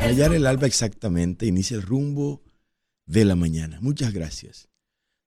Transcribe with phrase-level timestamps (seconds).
[0.00, 2.42] rayar el alba exactamente inicia el rumbo
[3.04, 3.78] de la mañana.
[3.82, 4.68] Muchas gracias.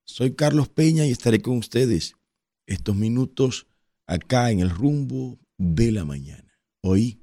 [0.04, 2.16] Soy Carlos Peña y estaré con ustedes
[2.66, 3.68] estos minutos
[4.06, 6.60] acá en el rumbo de la mañana.
[6.82, 7.22] Hoy,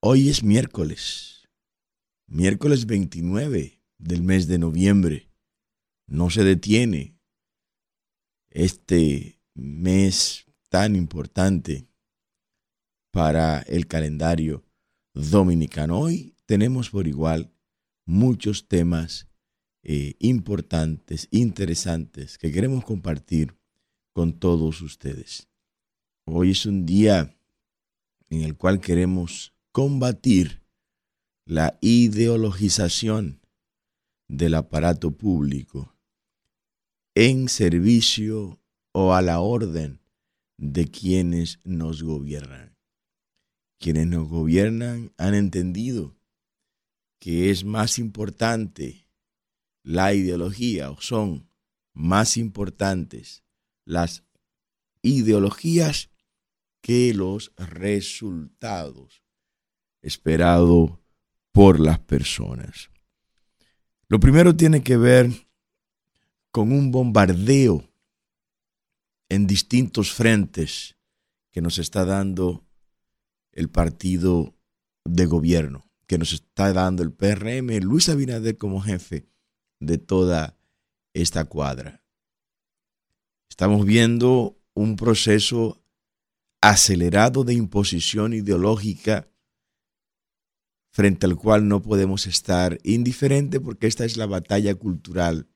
[0.00, 1.48] hoy es miércoles,
[2.26, 5.30] miércoles 29 del mes de noviembre.
[6.06, 7.16] No se detiene
[8.50, 11.88] este mes tan importante
[13.10, 14.62] para el calendario
[15.14, 15.98] dominicano.
[15.98, 17.52] Hoy tenemos por igual
[18.04, 19.28] muchos temas
[19.82, 23.56] eh, importantes, interesantes, que queremos compartir
[24.12, 25.48] con todos ustedes.
[26.26, 27.36] Hoy es un día
[28.30, 30.62] en el cual queremos combatir
[31.44, 33.40] la ideologización
[34.28, 35.94] del aparato público
[37.14, 38.58] en servicio
[38.92, 40.00] o a la orden
[40.56, 42.76] de quienes nos gobiernan.
[43.78, 46.16] Quienes nos gobiernan han entendido
[47.24, 49.08] que es más importante
[49.82, 51.48] la ideología o son
[51.94, 53.44] más importantes
[53.86, 54.24] las
[55.00, 56.10] ideologías
[56.82, 59.22] que los resultados
[60.02, 60.98] esperados
[61.50, 62.90] por las personas.
[64.06, 65.30] Lo primero tiene que ver
[66.50, 67.90] con un bombardeo
[69.30, 70.98] en distintos frentes
[71.52, 72.66] que nos está dando
[73.50, 74.54] el partido
[75.06, 79.26] de gobierno, que nos está dando el PRM, Luis Abinader como jefe
[79.80, 80.58] de toda
[81.14, 82.04] esta cuadra.
[83.48, 85.82] Estamos viendo un proceso
[86.60, 89.30] acelerado de imposición ideológica
[90.92, 95.48] frente al cual no podemos estar indiferente porque esta es la batalla cultural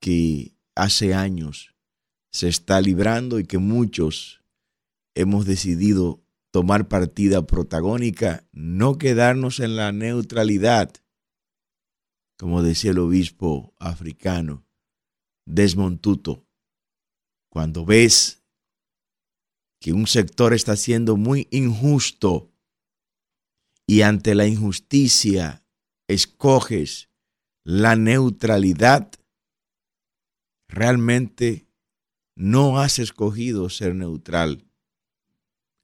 [0.00, 1.74] que hace años
[2.32, 4.42] se está librando y que muchos
[5.14, 6.21] hemos decidido
[6.52, 10.92] tomar partida protagónica, no quedarnos en la neutralidad,
[12.38, 14.66] como decía el obispo africano
[15.46, 16.46] Desmond Tutu,
[17.50, 18.44] cuando ves
[19.80, 22.52] que un sector está siendo muy injusto
[23.86, 25.64] y ante la injusticia
[26.06, 27.08] escoges
[27.64, 29.10] la neutralidad,
[30.68, 31.66] realmente
[32.36, 34.71] no has escogido ser neutral.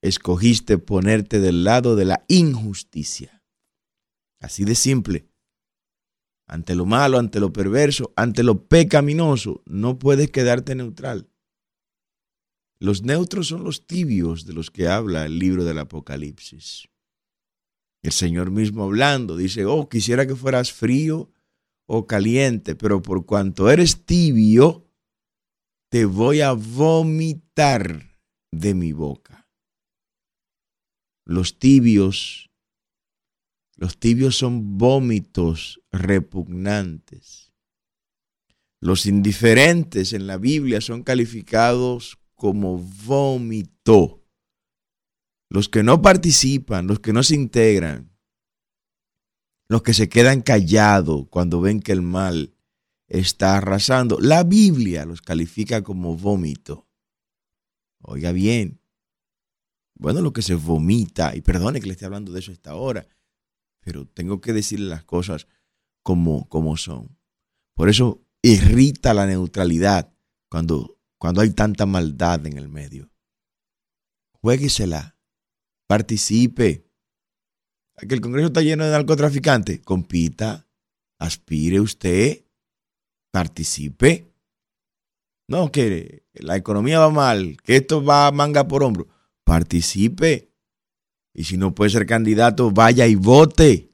[0.03, 3.43] Escogiste ponerte del lado de la injusticia.
[4.41, 5.29] Así de simple.
[6.47, 11.29] Ante lo malo, ante lo perverso, ante lo pecaminoso, no puedes quedarte neutral.
[12.81, 16.89] Los neutros son los tibios de los que habla el libro del Apocalipsis.
[18.03, 21.31] El Señor mismo hablando dice, oh, quisiera que fueras frío
[21.87, 24.87] o caliente, pero por cuanto eres tibio,
[25.91, 28.17] te voy a vomitar
[28.53, 29.38] de mi boca.
[31.29, 32.49] Los tibios,
[33.77, 37.53] los tibios son vómitos repugnantes.
[38.81, 44.25] Los indiferentes en la Biblia son calificados como vómito.
[45.51, 48.11] Los que no participan, los que no se integran,
[49.69, 52.55] los que se quedan callados cuando ven que el mal
[53.07, 54.19] está arrasando.
[54.19, 56.89] La Biblia los califica como vómito.
[58.01, 58.81] Oiga bien.
[59.99, 62.75] Bueno, lo que se vomita, y perdone que le esté hablando de eso a esta
[62.75, 63.07] hora,
[63.81, 65.49] pero tengo que decirle las cosas
[66.03, 67.19] como, como son.
[67.75, 70.13] Por eso irrita la neutralidad
[70.49, 73.11] cuando cuando hay tanta maldad en el medio.
[74.41, 75.17] Jueguesela,
[75.87, 76.87] participe.
[77.97, 80.69] Que el Congreso está lleno de narcotraficantes, compita,
[81.19, 82.45] aspire usted,
[83.33, 84.33] participe.
[85.49, 89.09] No, que la economía va mal, que esto va manga por hombro,
[89.49, 90.53] participe.
[91.35, 93.91] Y si no puede ser candidato, vaya y vote.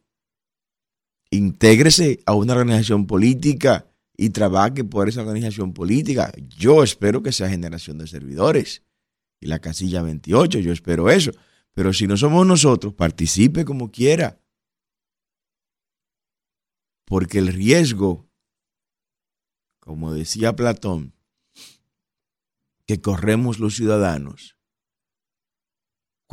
[1.31, 3.87] Intégrese a una organización política
[4.17, 6.33] y trabaje por esa organización política.
[6.49, 8.83] Yo espero que sea generación de servidores.
[9.41, 11.31] Y la casilla 28, yo espero eso.
[11.73, 14.41] Pero si no somos nosotros, participe como quiera.
[17.05, 18.29] Porque el riesgo,
[19.79, 21.15] como decía Platón,
[22.87, 24.55] que corremos los ciudadanos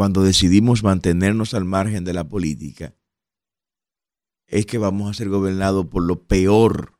[0.01, 2.95] cuando decidimos mantenernos al margen de la política,
[4.47, 6.99] es que vamos a ser gobernados por lo peor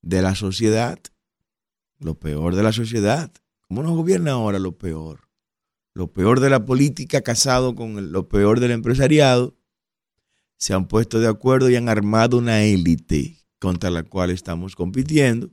[0.00, 1.00] de la sociedad,
[1.98, 3.32] lo peor de la sociedad.
[3.62, 5.28] ¿Cómo nos gobierna ahora lo peor?
[5.92, 9.58] Lo peor de la política casado con lo peor del empresariado.
[10.56, 15.50] Se han puesto de acuerdo y han armado una élite contra la cual estamos compitiendo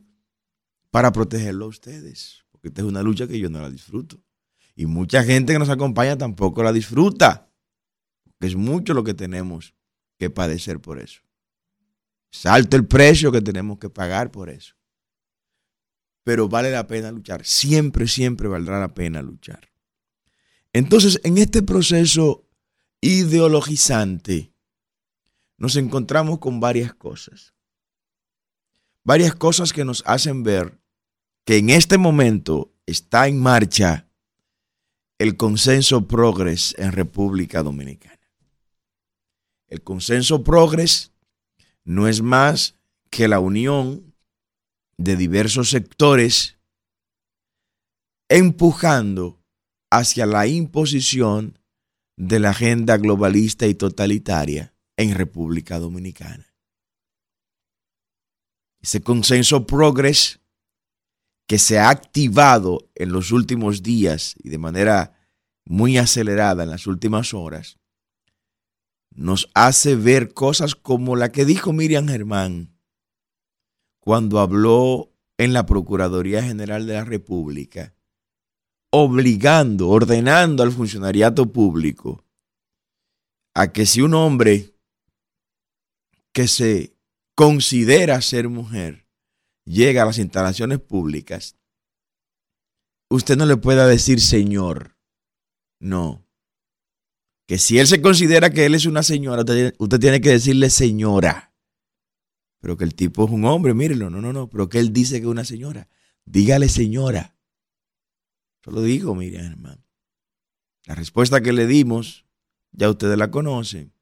[0.92, 2.44] para protegerlo a ustedes.
[2.52, 4.25] Porque esta es una lucha que yo no la disfruto.
[4.76, 7.50] Y mucha gente que nos acompaña tampoco la disfruta.
[8.40, 9.74] que es mucho lo que tenemos
[10.20, 11.22] que padecer por eso.
[12.32, 14.76] Es alto el precio que tenemos que pagar por eso.
[16.24, 17.46] Pero vale la pena luchar.
[17.46, 19.70] Siempre, siempre valdrá la pena luchar.
[20.74, 22.46] Entonces, en este proceso
[23.00, 24.54] ideologizante,
[25.58, 27.54] nos encontramos con varias cosas.
[29.04, 30.78] Varias cosas que nos hacen ver
[31.46, 34.10] que en este momento está en marcha
[35.18, 38.20] el consenso progres en República Dominicana.
[39.68, 41.12] El consenso progres
[41.84, 42.76] no es más
[43.10, 44.14] que la unión
[44.98, 46.58] de diversos sectores
[48.30, 49.40] empujando
[49.90, 51.60] hacia la imposición
[52.18, 56.54] de la agenda globalista y totalitaria en República Dominicana.
[58.82, 60.40] Ese consenso progres
[61.48, 65.20] que se ha activado en los últimos días y de manera
[65.66, 67.80] muy acelerada en las últimas horas,
[69.12, 72.78] nos hace ver cosas como la que dijo Miriam Germán
[74.00, 77.96] cuando habló en la Procuraduría General de la República,
[78.92, 82.24] obligando, ordenando al funcionariato público
[83.54, 84.76] a que si un hombre
[86.34, 86.96] que se
[87.36, 89.05] considera ser mujer
[89.66, 91.58] llega a las instalaciones públicas,
[93.10, 94.96] usted no le pueda decir señor.
[95.80, 96.26] No.
[97.48, 99.44] Que si él se considera que él es una señora,
[99.78, 101.54] usted, tiene que decirle señora.
[102.60, 104.10] Pero que el tipo es un hombre, mírelo.
[104.10, 104.50] No, no, no.
[104.50, 105.88] Pero que él dice que es una señora.
[106.26, 107.38] Dígale señora.
[108.64, 109.84] Yo lo digo, miren, hermano.
[110.86, 112.26] La respuesta que le dimos,
[112.72, 113.94] ya ustedes la conocen.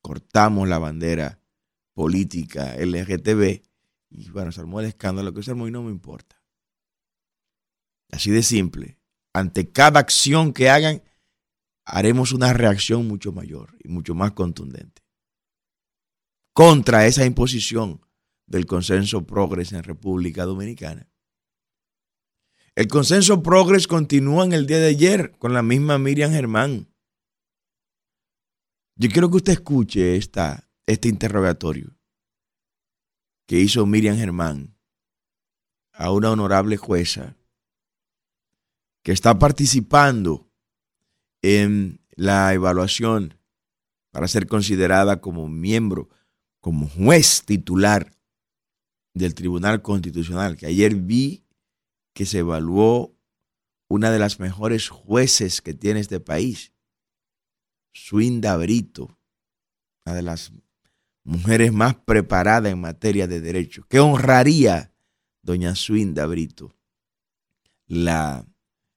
[0.00, 1.40] Cortamos la bandera
[1.94, 3.62] política LGTB.
[4.16, 6.40] Y bueno, se armó el escándalo que se armó y no me importa.
[8.12, 9.00] Así de simple.
[9.32, 11.02] Ante cada acción que hagan,
[11.84, 15.02] haremos una reacción mucho mayor y mucho más contundente
[16.52, 18.00] contra esa imposición
[18.46, 21.10] del consenso progres en República Dominicana.
[22.76, 26.88] El consenso progres continúa en el día de ayer con la misma Miriam Germán.
[28.94, 31.93] Yo quiero que usted escuche esta, este interrogatorio
[33.46, 34.76] que hizo Miriam Germán
[35.92, 37.36] a una honorable jueza
[39.02, 40.50] que está participando
[41.42, 43.38] en la evaluación
[44.10, 46.08] para ser considerada como miembro,
[46.60, 48.12] como juez titular
[49.12, 51.44] del Tribunal Constitucional, que ayer vi
[52.14, 53.14] que se evaluó
[53.88, 56.72] una de las mejores jueces que tiene este país,
[57.92, 59.18] Suinda Brito,
[60.06, 60.52] una de las
[61.24, 63.86] mujeres más preparadas en materia de derecho.
[63.88, 64.92] ¿Qué honraría
[65.42, 66.76] doña Suinda Brito
[67.86, 68.46] la,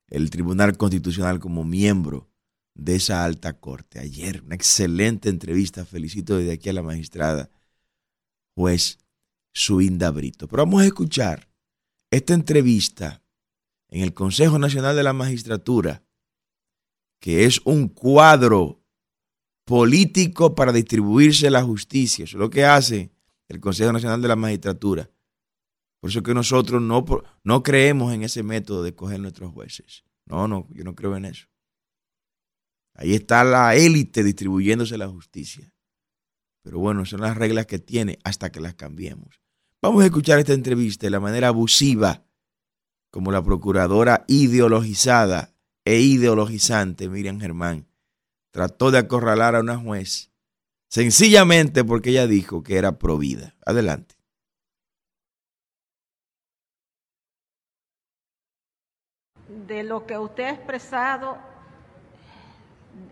[0.08, 2.30] el Tribunal Constitucional como miembro
[2.76, 4.00] de esa alta corte?
[4.00, 5.86] Ayer, una excelente entrevista.
[5.86, 7.50] Felicito desde aquí a la magistrada,
[8.56, 9.00] juez
[9.54, 10.48] Suinda Brito.
[10.48, 11.50] Pero vamos a escuchar
[12.12, 13.24] esta entrevista
[13.90, 16.04] en el Consejo Nacional de la Magistratura,
[17.20, 18.77] que es un cuadro
[19.68, 22.24] político para distribuirse la justicia.
[22.24, 23.12] Eso es lo que hace
[23.50, 25.12] el Consejo Nacional de la Magistratura.
[26.00, 27.04] Por eso que nosotros no,
[27.44, 30.06] no creemos en ese método de coger nuestros jueces.
[30.26, 31.47] No, no, yo no creo en eso.
[32.94, 35.69] Ahí está la élite distribuyéndose la justicia.
[36.64, 39.42] Pero bueno, son las reglas que tiene hasta que las cambiemos.
[39.81, 42.26] Vamos a escuchar esta entrevista de la manera abusiva,
[43.12, 47.88] como la procuradora ideologizada e ideologizante Miriam Germán
[48.51, 50.31] trató de acorralar a una juez
[50.87, 53.56] sencillamente porque ella dijo que era provida.
[53.66, 54.16] Adelante.
[59.68, 61.37] De lo que usted ha expresado,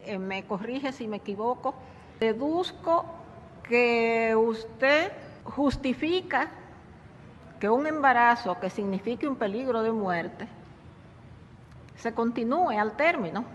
[0.06, 1.76] eh, me corrige si me equivoco,
[2.20, 3.06] deduzco
[3.64, 5.12] que usted
[5.44, 6.52] justifica
[7.60, 10.48] que un embarazo que signifique un peligro de muerte
[11.96, 13.46] se continúe al término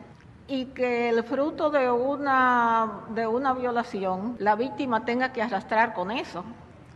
[0.50, 6.10] y que el fruto de una, de una violación, la víctima tenga que arrastrar con
[6.10, 6.44] eso.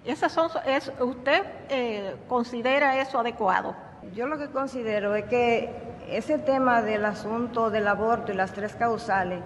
[0.04, 3.76] Esas son, es, ¿Usted eh, considera eso adecuado?
[4.12, 5.70] Yo lo que considero es que
[6.10, 9.38] ese tema del asunto del aborto y las tres causales,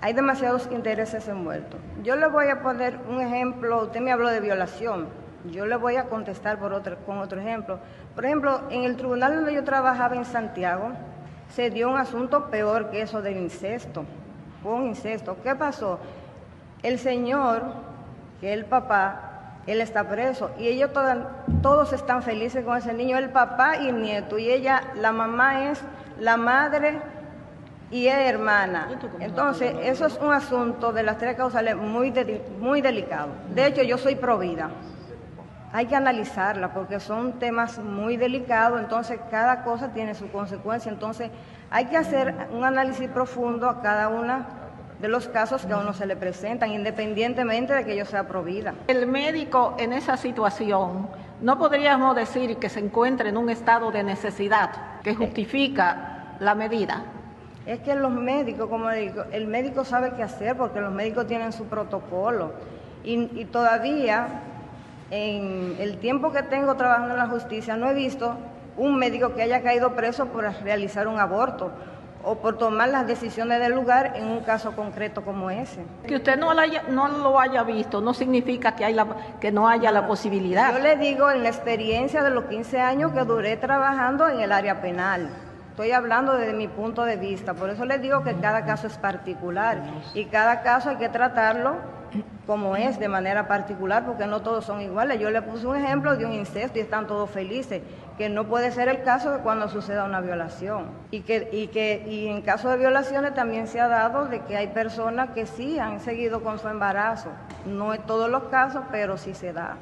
[0.00, 1.78] hay demasiados intereses envueltos.
[2.02, 5.10] Yo le voy a poner un ejemplo, usted me habló de violación,
[5.50, 7.78] yo le voy a contestar por otro, con otro ejemplo.
[8.14, 10.92] Por ejemplo, en el tribunal donde yo trabajaba en Santiago,
[11.50, 14.04] se dio un asunto peor que eso del incesto.
[14.62, 15.36] Fue un incesto.
[15.42, 15.98] ¿Qué pasó?
[16.82, 17.62] El señor,
[18.40, 19.30] que es el papá,
[19.66, 20.90] él está preso y ellos
[21.62, 24.38] todos están felices con ese niño, el papá y el nieto.
[24.38, 25.82] Y ella, la mamá es
[26.18, 27.00] la madre
[27.90, 28.88] y es hermana.
[29.18, 32.12] Entonces, eso es un asunto de las tres causales muy,
[32.58, 33.28] muy delicado.
[33.54, 34.70] De hecho, yo soy provida.
[35.72, 40.90] Hay que analizarla porque son temas muy delicados, entonces cada cosa tiene su consecuencia.
[40.90, 41.30] Entonces,
[41.70, 44.46] hay que hacer un análisis profundo a cada una
[45.00, 48.74] de los casos que a uno se le presentan, independientemente de que yo sea provida.
[48.88, 51.08] El médico en esa situación
[51.40, 54.70] no podríamos decir que se encuentra en un estado de necesidad
[55.02, 57.04] que justifica la medida.
[57.64, 61.52] Es que los médicos, como digo, el médico sabe qué hacer porque los médicos tienen
[61.52, 62.52] su protocolo.
[63.02, 64.42] Y, todavía,
[65.10, 68.36] en el tiempo que tengo trabajando en la justicia, no he visto
[68.76, 71.70] un médico que haya caído preso por realizar un aborto
[72.22, 75.84] o por tomar las decisiones del lugar en un caso concreto como ese.
[76.06, 78.96] Que usted no lo haya, no lo haya visto no significa que, hay
[79.40, 80.72] que no haya la posibilidad.
[80.72, 84.52] Yo le digo en la experiencia de los 15 años que duré trabajando en el
[84.52, 85.30] área penal.
[85.70, 88.98] Estoy hablando desde mi punto de vista, por eso les digo que cada caso es
[88.98, 91.76] particular y cada caso hay que tratarlo
[92.46, 95.20] como es de manera particular, porque no todos son iguales.
[95.20, 97.82] Yo le puse un ejemplo de un incesto y están todos felices,
[98.18, 100.90] que no puede ser el caso de cuando suceda una violación.
[101.10, 104.56] Y que, y que y en caso de violaciones también se ha dado de que
[104.56, 107.30] hay personas que sí han seguido con su embarazo.
[107.66, 109.76] No en todos los casos, pero sí se da.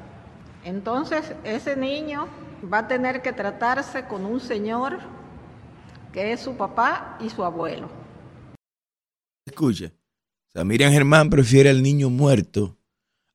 [0.63, 2.27] Entonces, ese niño
[2.71, 4.99] va a tener que tratarse con un señor
[6.11, 7.89] que es su papá y su abuelo.
[9.45, 9.98] Escuche,
[10.59, 12.77] o Miriam Germán prefiere al niño muerto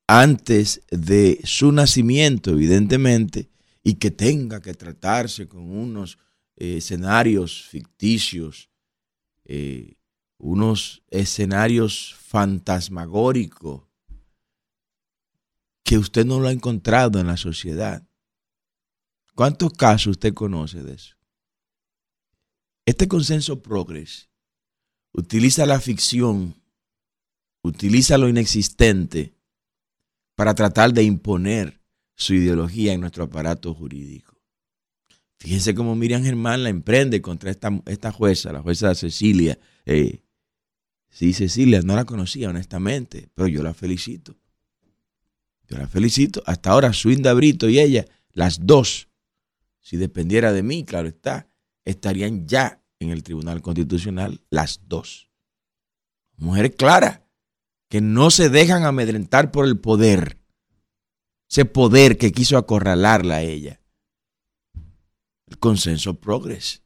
[0.07, 3.51] antes de su nacimiento, evidentemente,
[3.83, 6.19] y que tenga que tratarse con unos
[6.57, 8.71] eh, escenarios ficticios,
[9.45, 9.97] eh,
[10.39, 13.83] unos escenarios fantasmagóricos
[15.83, 18.07] que usted no lo ha encontrado en la sociedad.
[19.35, 21.17] ¿Cuántos casos usted conoce de eso?
[22.87, 24.29] Este consenso progres
[25.13, 26.55] utiliza la ficción,
[27.65, 29.35] utiliza lo inexistente
[30.37, 31.81] para tratar de imponer
[32.15, 34.41] su ideología en nuestro aparato jurídico.
[35.39, 39.59] Fíjense cómo Miriam Germán la emprende contra esta, esta jueza, la jueza Cecilia.
[39.85, 40.21] Eh,
[41.09, 44.37] sí, Cecilia, no la conocía honestamente, pero yo la felicito.
[45.69, 46.43] Yo la felicito.
[46.47, 49.09] Hasta ahora, Swinda Brito y ella, las dos,
[49.81, 51.49] si dependiera de mí, claro está,
[51.85, 55.31] estarían ya en el Tribunal Constitucional, las dos.
[56.37, 57.21] Mujeres claras,
[57.95, 60.41] que no se dejan amedrentar por el poder.
[61.49, 63.81] Ese poder que quiso acorralarla a ella.
[65.47, 66.83] El consenso progres.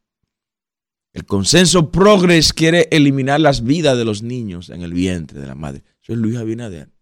[1.15, 5.55] El consenso progres quiere eliminar las vidas de los niños en el vientre de la
[5.55, 5.83] madre.
[6.03, 6.93] Eso es Luis Abinader.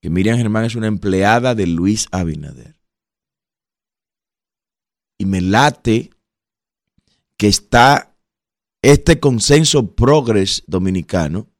[0.00, 2.74] Que Miriam Germán es una empleada de Luis Abinader.
[5.16, 6.10] Y me late
[7.36, 8.16] que está
[8.82, 11.51] este consenso progres dominicano,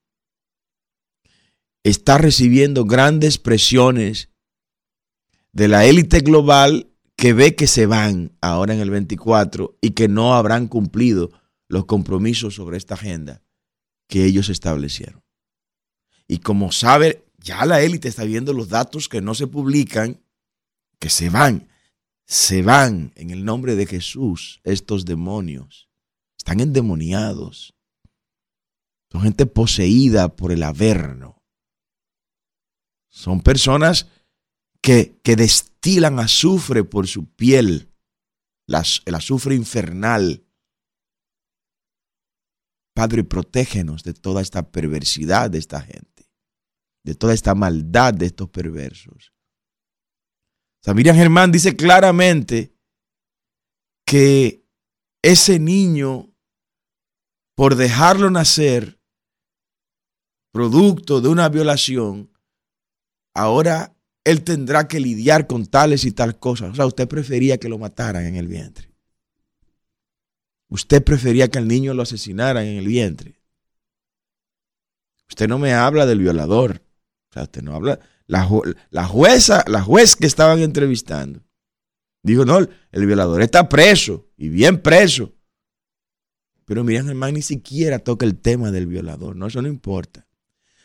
[1.84, 4.30] está recibiendo grandes presiones
[5.52, 10.08] de la élite global que ve que se van ahora en el 24 y que
[10.08, 11.30] no habrán cumplido
[11.68, 13.42] los compromisos sobre esta agenda
[14.08, 15.22] que ellos establecieron.
[16.28, 20.22] Y como sabe, ya la élite está viendo los datos que no se publican,
[20.98, 21.68] que se van
[22.32, 25.90] se van en el nombre de Jesús estos demonios.
[26.38, 27.74] Están endemoniados.
[29.10, 31.41] Son gente poseída por el averno.
[33.12, 34.08] Son personas
[34.80, 37.92] que, que destilan azufre por su piel,
[39.04, 40.44] el azufre infernal.
[42.94, 46.30] Padre, protégenos de toda esta perversidad de esta gente,
[47.04, 49.34] de toda esta maldad de estos perversos.
[50.94, 52.74] Miriam Germán dice claramente
[54.06, 54.66] que
[55.22, 56.34] ese niño,
[57.54, 58.98] por dejarlo nacer,
[60.50, 62.31] producto de una violación,
[63.34, 66.70] ahora él tendrá que lidiar con tales y tales cosas.
[66.70, 68.90] O sea, usted prefería que lo mataran en el vientre.
[70.68, 73.40] Usted prefería que al niño lo asesinaran en el vientre.
[75.28, 76.82] Usted no me habla del violador.
[77.30, 77.98] O sea, usted no habla
[78.90, 81.42] la, jueza, la juez que estaban entrevistando,
[82.22, 85.34] dijo, no, el violador está preso y bien preso.
[86.64, 90.26] Pero Miriam Germán ni siquiera toca el tema del violador, no, eso no importa.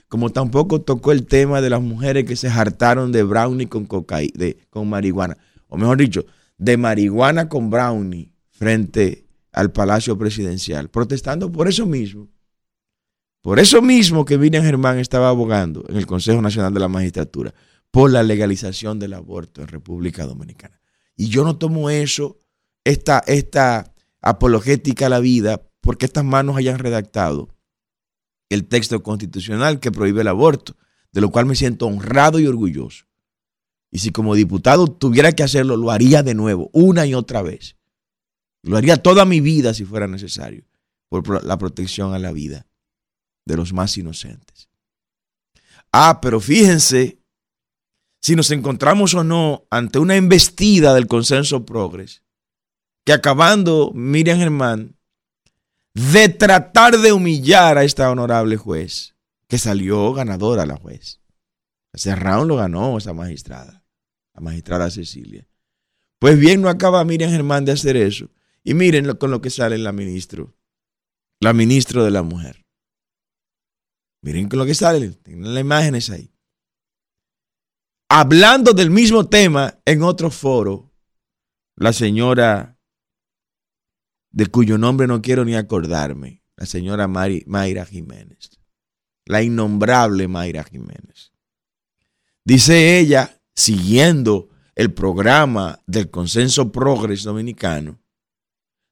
[0.09, 4.33] Como tampoco tocó el tema de las mujeres que se hartaron de brownie con, cocaína,
[4.35, 5.37] de, con marihuana.
[5.67, 6.25] O mejor dicho,
[6.57, 12.29] de marihuana con brownie frente al Palacio Presidencial, protestando por eso mismo.
[13.41, 17.53] Por eso mismo que Miriam Germán estaba abogando en el Consejo Nacional de la Magistratura
[17.91, 20.79] por la legalización del aborto en República Dominicana.
[21.15, 22.39] Y yo no tomo eso,
[22.83, 27.49] esta, esta apologética a la vida, porque estas manos hayan redactado
[28.49, 30.75] el texto constitucional que prohíbe el aborto,
[31.11, 33.05] de lo cual me siento honrado y orgulloso.
[33.91, 37.77] Y si como diputado tuviera que hacerlo, lo haría de nuevo, una y otra vez.
[38.63, 40.65] Lo haría toda mi vida si fuera necesario,
[41.09, 42.67] por la protección a la vida
[43.45, 44.69] de los más inocentes.
[45.91, 47.21] Ah, pero fíjense
[48.21, 52.23] si nos encontramos o no ante una embestida del consenso progres,
[53.05, 54.96] que acabando Miriam Germán
[56.11, 59.15] de tratar de humillar a esta honorable juez,
[59.47, 61.21] que salió ganadora la juez.
[61.93, 63.83] Ese round lo ganó esa magistrada,
[64.33, 65.47] la magistrada Cecilia.
[66.19, 68.29] Pues bien, no acaba Miriam Germán de hacer eso.
[68.63, 70.55] Y miren con lo que sale la ministro,
[71.39, 72.65] la ministra de la mujer.
[74.21, 76.31] Miren con lo que sale, tienen las imágenes ahí
[78.09, 80.91] hablando del mismo tema en otro foro,
[81.75, 82.76] la señora,
[84.31, 88.59] de cuyo nombre no quiero ni acordarme, la señora Mayra Jiménez,
[89.25, 91.31] la innombrable Mayra Jiménez.
[92.43, 97.99] Dice ella, siguiendo el programa del consenso progres dominicano,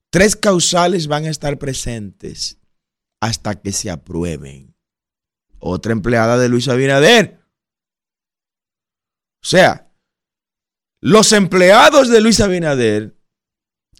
[0.09, 2.59] tres causales van a estar presentes
[3.19, 4.75] hasta que se aprueben.
[5.59, 7.45] Otra empleada de Luis Abinader
[9.45, 9.91] o sea,
[11.01, 13.14] los empleados de Luis Abinader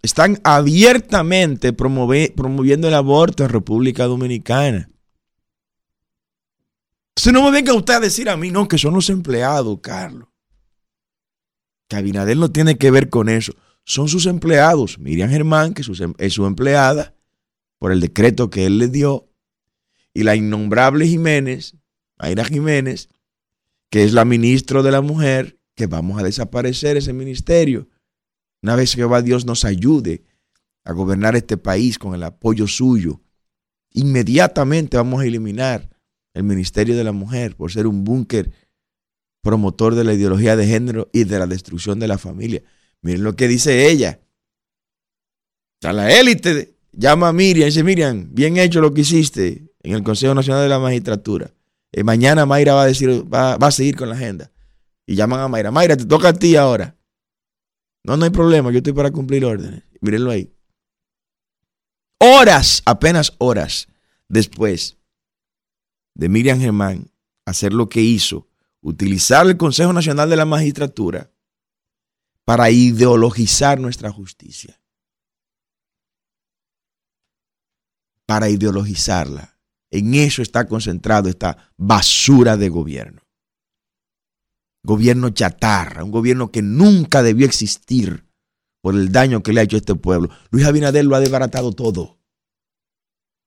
[0.02, 4.88] están abiertamente promoviendo el aborto en República Dominicana.
[7.16, 10.28] Entonces no me venga usted a decir a mí, no, que son los empleados, Carlos.
[11.88, 13.54] Que Abinader no tiene que ver con eso.
[13.84, 14.98] Son sus empleados.
[14.98, 15.82] Miriam Germán, que
[16.18, 17.14] es su empleada,
[17.78, 19.28] por el decreto que él le dio.
[20.12, 21.76] Y la innombrable Jiménez,
[22.18, 23.08] Aira Jiménez,
[23.88, 27.88] que es la ministra de la mujer, que vamos a desaparecer ese ministerio.
[28.66, 30.24] Una vez que va Dios nos ayude
[30.82, 33.20] a gobernar este país con el apoyo suyo,
[33.92, 35.88] inmediatamente vamos a eliminar
[36.34, 38.50] el Ministerio de la Mujer por ser un búnker
[39.40, 42.60] promotor de la ideología de género y de la destrucción de la familia.
[43.02, 44.18] Miren lo que dice ella.
[45.84, 49.94] A la élite llama a Miriam y dice, Miriam, bien hecho lo que hiciste en
[49.94, 51.54] el Consejo Nacional de la Magistratura.
[51.92, 54.50] Eh, mañana Mayra va a decir, va, a seguir con la agenda.
[55.06, 55.70] Y llaman a Mayra.
[55.70, 56.95] Mayra, te toca a ti ahora.
[58.06, 59.82] No, no hay problema, yo estoy para cumplir órdenes.
[60.00, 60.52] Mírenlo ahí.
[62.20, 63.88] Horas, apenas horas
[64.28, 64.96] después
[66.14, 67.10] de Miriam Germán
[67.44, 68.48] hacer lo que hizo,
[68.80, 71.32] utilizar el Consejo Nacional de la Magistratura
[72.44, 74.80] para ideologizar nuestra justicia.
[78.24, 79.58] Para ideologizarla.
[79.90, 83.25] En eso está concentrado esta basura de gobierno.
[84.86, 88.24] Gobierno chatarra, un gobierno que nunca debió existir
[88.80, 90.30] por el daño que le ha hecho a este pueblo.
[90.50, 92.20] Luis Abinader lo ha desbaratado todo.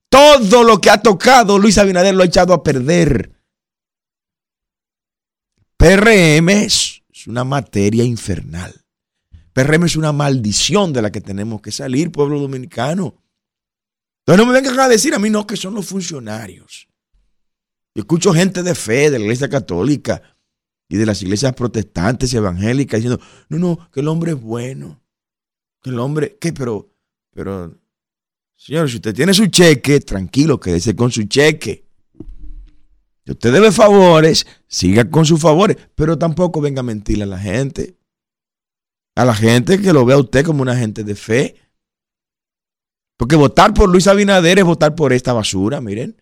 [0.10, 3.42] Todo lo que ha tocado Luis Abinader lo ha echado a perder.
[5.78, 8.76] PRM es una materia infernal.
[9.54, 13.24] PRM es una maldición de la que tenemos que salir, pueblo dominicano.
[14.26, 16.90] Entonces no me vengan a decir a mí no que son los funcionarios.
[17.96, 20.22] Yo escucho gente de fe, de la iglesia católica
[20.90, 25.00] y de las iglesias protestantes y evangélicas diciendo, no, no, que el hombre es bueno.
[25.82, 26.52] Que el hombre, ¿qué?
[26.52, 26.92] Pero,
[27.32, 27.78] pero,
[28.56, 31.86] señor, si usted tiene su cheque, tranquilo, quédese con su cheque.
[33.24, 37.40] Si usted debe favores, siga con sus favores, pero tampoco venga a mentirle a la
[37.40, 37.96] gente.
[39.16, 41.56] A la gente que lo vea a usted como una gente de fe.
[43.16, 46.20] Porque votar por Luis Abinader es votar por esta basura, miren.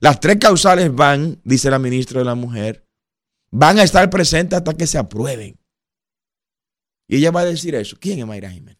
[0.00, 2.89] Las tres causales van, dice la ministra de la Mujer,
[3.50, 5.58] van a estar presentes hasta que se aprueben.
[7.08, 7.96] Y ella va a decir eso.
[7.98, 8.78] ¿Quién es Mayra Jiménez?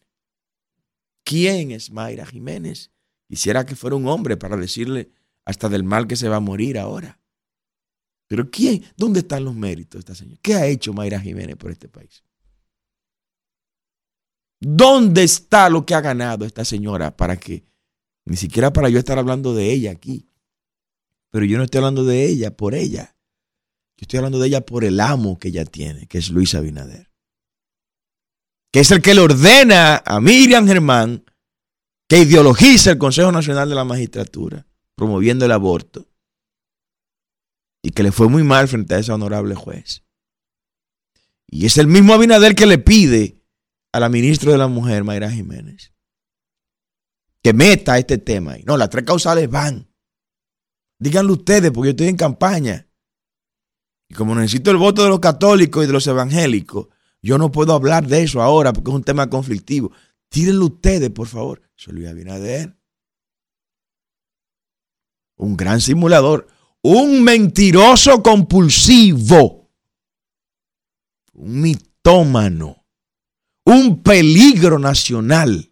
[1.23, 2.91] ¿Quién es Mayra Jiménez?
[3.27, 5.11] Quisiera que fuera un hombre para decirle
[5.45, 7.19] hasta del mal que se va a morir ahora.
[8.27, 8.85] Pero ¿quién?
[8.95, 10.39] ¿Dónde están los méritos de esta señora?
[10.41, 12.23] ¿Qué ha hecho Mayra Jiménez por este país?
[14.61, 17.65] ¿Dónde está lo que ha ganado esta señora para que,
[18.25, 20.29] ni siquiera para yo estar hablando de ella aquí?
[21.31, 23.15] Pero yo no estoy hablando de ella por ella.
[24.01, 27.11] Yo estoy hablando de ella por el amo que ella tiene, que es Luis Abinader.
[28.73, 31.23] Que es el que le ordena a Miriam Germán
[32.09, 36.09] que ideologiza el Consejo Nacional de la Magistratura, promoviendo el aborto.
[37.83, 40.03] Y que le fue muy mal frente a ese honorable juez.
[41.47, 43.39] Y es el mismo Abinader que le pide
[43.93, 45.93] a la ministra de la Mujer, Mayra Jiménez,
[47.43, 48.55] que meta este tema.
[48.65, 49.87] No, las tres causales van.
[50.97, 52.87] Díganlo ustedes, porque yo estoy en campaña.
[54.11, 56.87] Y como necesito el voto de los católicos y de los evangélicos,
[57.21, 59.93] yo no puedo hablar de eso ahora porque es un tema conflictivo.
[60.27, 61.61] Tírenlo ustedes, por favor.
[61.77, 62.75] Soy Luis Abinader.
[65.37, 66.45] un gran simulador,
[66.81, 69.71] un mentiroso compulsivo,
[71.31, 72.85] un mitómano,
[73.63, 75.71] un peligro nacional,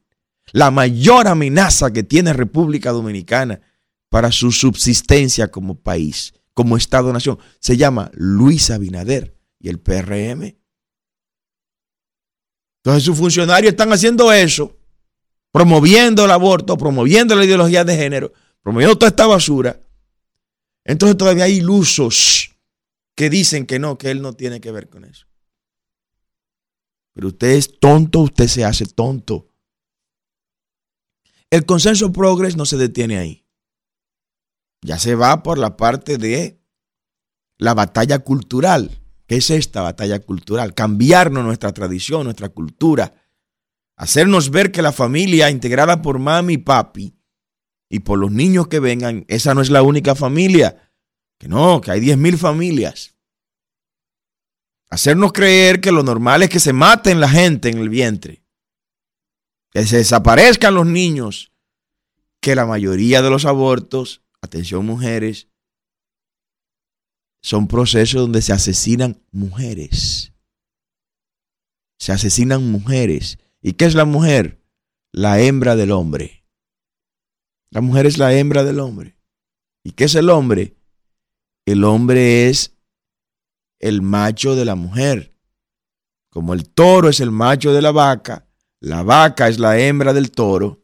[0.54, 3.60] la mayor amenaza que tiene República Dominicana
[4.08, 10.58] para su subsistencia como país, como Estado-nación, se llama Luis Abinader y el PRM.
[12.84, 14.78] Entonces sus funcionarios están haciendo eso,
[15.52, 19.82] promoviendo el aborto, promoviendo la ideología de género, promoviendo toda esta basura.
[20.86, 22.56] Entonces todavía hay ilusos
[23.16, 25.28] que dicen que no, que él no tiene que ver con eso.
[27.14, 29.50] Pero usted es tonto, usted se hace tonto.
[31.50, 33.46] El consenso progres no se detiene ahí.
[34.82, 36.62] Ya se va por la parte de
[37.58, 39.00] la batalla cultural.
[39.28, 40.74] ¿Qué es esta batalla cultural?
[40.74, 43.14] Cambiarnos nuestra tradición, nuestra cultura.
[43.96, 47.16] Hacernos ver que la familia integrada por mami y papi
[47.90, 50.94] y por los niños que vengan, esa no es la única familia.
[51.38, 53.16] Que no, que hay 10.000 familias.
[54.90, 58.44] Hacernos creer que lo normal es que se maten la gente en el vientre.
[59.72, 61.52] Que se desaparezcan los niños.
[62.42, 65.48] Que la mayoría de los abortos, atención mujeres,
[67.42, 70.34] son procesos donde se asesinan mujeres.
[71.98, 73.40] Se asesinan mujeres.
[73.62, 74.62] ¿Y qué es la mujer?
[75.12, 76.46] La hembra del hombre.
[77.72, 79.18] La mujer es la hembra del hombre.
[79.84, 80.76] ¿Y qué es el hombre?
[81.66, 82.76] El hombre es
[83.80, 85.36] el macho de la mujer.
[86.30, 88.48] Como el toro es el macho de la vaca,
[88.80, 90.84] la vaca es la hembra del toro.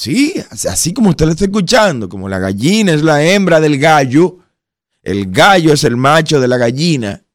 [0.00, 4.38] Sí, así como usted lo está escuchando, como la gallina es la hembra del gallo,
[5.02, 7.26] el gallo es el macho de la gallina.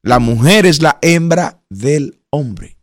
[0.00, 2.78] La mujer es la hembra del hombre.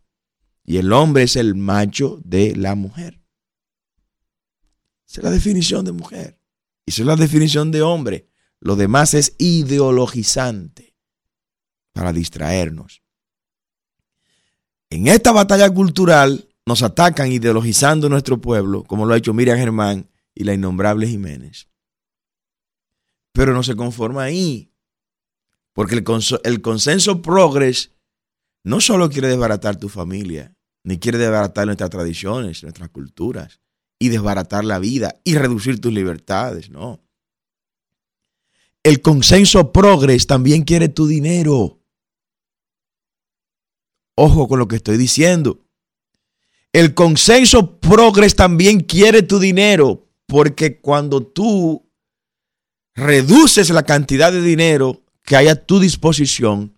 [0.64, 3.20] Y el hombre es el macho de la mujer.
[5.10, 6.40] Esa es la definición de mujer.
[6.86, 8.30] Y esa es la definición de hombre.
[8.60, 10.96] Lo demás es ideologizante
[11.92, 13.02] para distraernos.
[14.92, 20.10] En esta batalla cultural nos atacan ideologizando nuestro pueblo, como lo ha hecho Miriam Germán
[20.34, 21.70] y la innombrable Jiménez.
[23.32, 24.72] Pero no se conforma ahí.
[25.74, 27.92] Porque el, consenso progres
[28.64, 33.60] no solo quiere desbaratar tu familia, ni quiere desbaratar nuestras tradiciones, nuestras culturas,
[34.00, 37.04] y desbaratar la vida y reducir tus libertades, no.
[38.84, 41.82] El consenso progres también quiere tu dinero.
[44.16, 45.65] Ojo con lo que estoy diciendo.
[46.76, 51.90] El consenso progres también quiere tu dinero, porque cuando tú
[52.94, 56.78] reduces la cantidad de dinero que hay a tu disposición,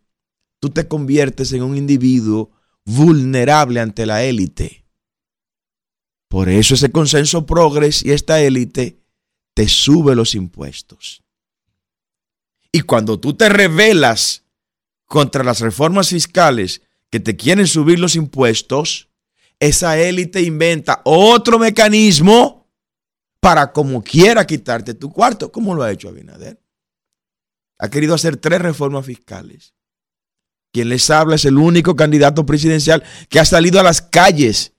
[0.59, 2.51] tú te conviertes en un individuo
[2.85, 4.85] vulnerable ante la élite.
[6.27, 9.01] Por eso ese consenso progres y esta élite
[9.55, 11.23] te sube los impuestos.
[12.71, 14.43] Y cuando tú te rebelas
[15.07, 19.06] contra las reformas fiscales que te quieren subir los impuestos,
[19.59, 22.67] esa élite inventa otro mecanismo
[23.39, 26.61] para como quiera quitarte tu cuarto, como lo ha hecho Abinader.
[27.79, 29.73] Ha querido hacer tres reformas fiscales.
[30.71, 34.73] Quien les habla es el único candidato presidencial que ha salido a las calles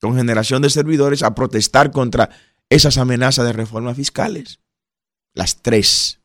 [0.00, 2.30] con generación de servidores a protestar contra
[2.70, 4.58] esas amenazas de reformas fiscales.
[5.34, 6.20] Las tres.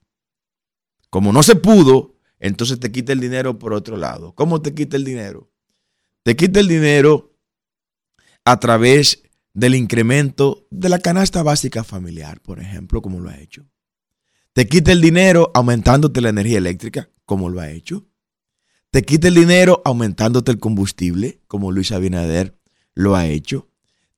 [1.09, 4.33] Como no se pudo, entonces te quita el dinero por otro lado.
[4.33, 5.51] ¿Cómo te quita el dinero?
[6.23, 7.36] Te quita el dinero
[8.47, 13.65] a través del incremento de la canasta básica familiar, por ejemplo, como lo ha hecho.
[14.53, 18.07] Te quita el dinero aumentándote la energía eléctrica, como lo ha hecho.
[18.89, 22.57] Te quita el dinero aumentándote el combustible, como Luis Abinader
[22.93, 23.69] lo ha hecho.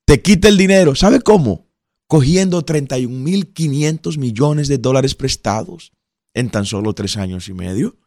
[0.04, 1.66] Te quita el dinero, ¿sabe cómo?
[2.06, 5.92] Cogiendo 31.500 millones de dólares prestados
[6.34, 7.98] en tan solo tres años y medio.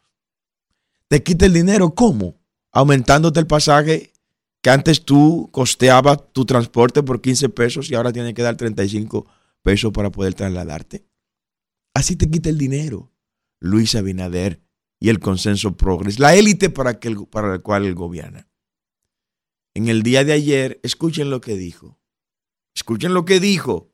[1.08, 2.40] Te quita el dinero, ¿cómo?
[2.72, 4.13] Aumentándote el pasaje
[4.64, 9.26] que antes tú costeabas tu transporte por 15 pesos y ahora tienes que dar 35
[9.60, 11.04] pesos para poder trasladarte.
[11.92, 13.12] Así te quita el dinero.
[13.60, 14.62] Luis Abinader
[14.98, 16.98] y el consenso progres, la élite para,
[17.30, 18.48] para la cual él gobierna.
[19.74, 22.00] En el día de ayer, escuchen lo que dijo.
[22.74, 23.92] Escuchen lo que dijo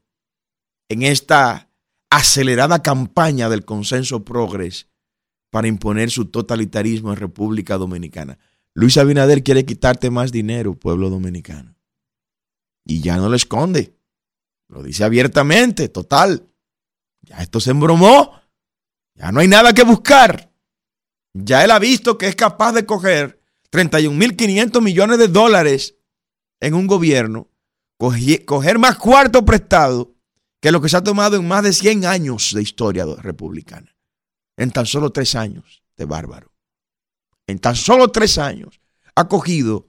[0.89, 1.69] en esta
[2.11, 4.87] acelerada campaña del consenso progres
[5.51, 8.39] para imponer su totalitarismo en República Dominicana.
[8.81, 11.77] Luis Abinader quiere quitarte más dinero, pueblo dominicano.
[12.87, 13.95] Y ya no lo esconde.
[14.69, 16.49] Lo dice abiertamente, total.
[17.21, 18.41] Ya esto se embromó.
[19.15, 20.51] Ya no hay nada que buscar.
[21.35, 25.97] Ya él ha visto que es capaz de coger 31.500 millones de dólares
[26.59, 27.51] en un gobierno,
[27.99, 30.15] coger más cuarto prestado
[30.59, 33.95] que lo que se ha tomado en más de 100 años de historia republicana.
[34.57, 36.50] En tan solo tres años de bárbaro.
[37.51, 38.81] En tan solo tres años
[39.15, 39.89] ha cogido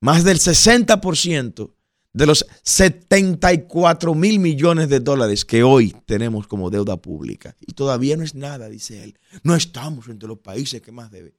[0.00, 1.72] más del 60%
[2.12, 7.56] de los 74 mil millones de dólares que hoy tenemos como deuda pública.
[7.60, 9.18] Y todavía no es nada, dice él.
[9.42, 11.34] No estamos entre los países que más debe.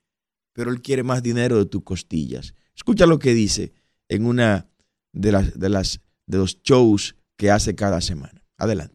[0.51, 2.53] Pero él quiere más dinero de tus costillas.
[2.75, 3.73] Escucha lo que dice
[4.09, 4.67] en una
[5.13, 8.43] de las, de las de los shows que hace cada semana.
[8.57, 8.94] Adelante.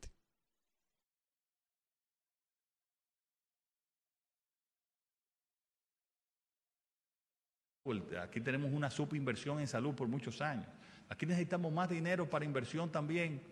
[8.23, 10.67] Aquí tenemos una subinversión en salud por muchos años.
[11.09, 13.43] Aquí necesitamos más dinero para inversión también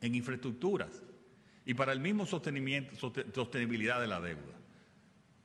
[0.00, 1.02] en infraestructuras
[1.64, 2.94] y para el mismo sostenimiento,
[3.34, 4.54] sostenibilidad de la deuda.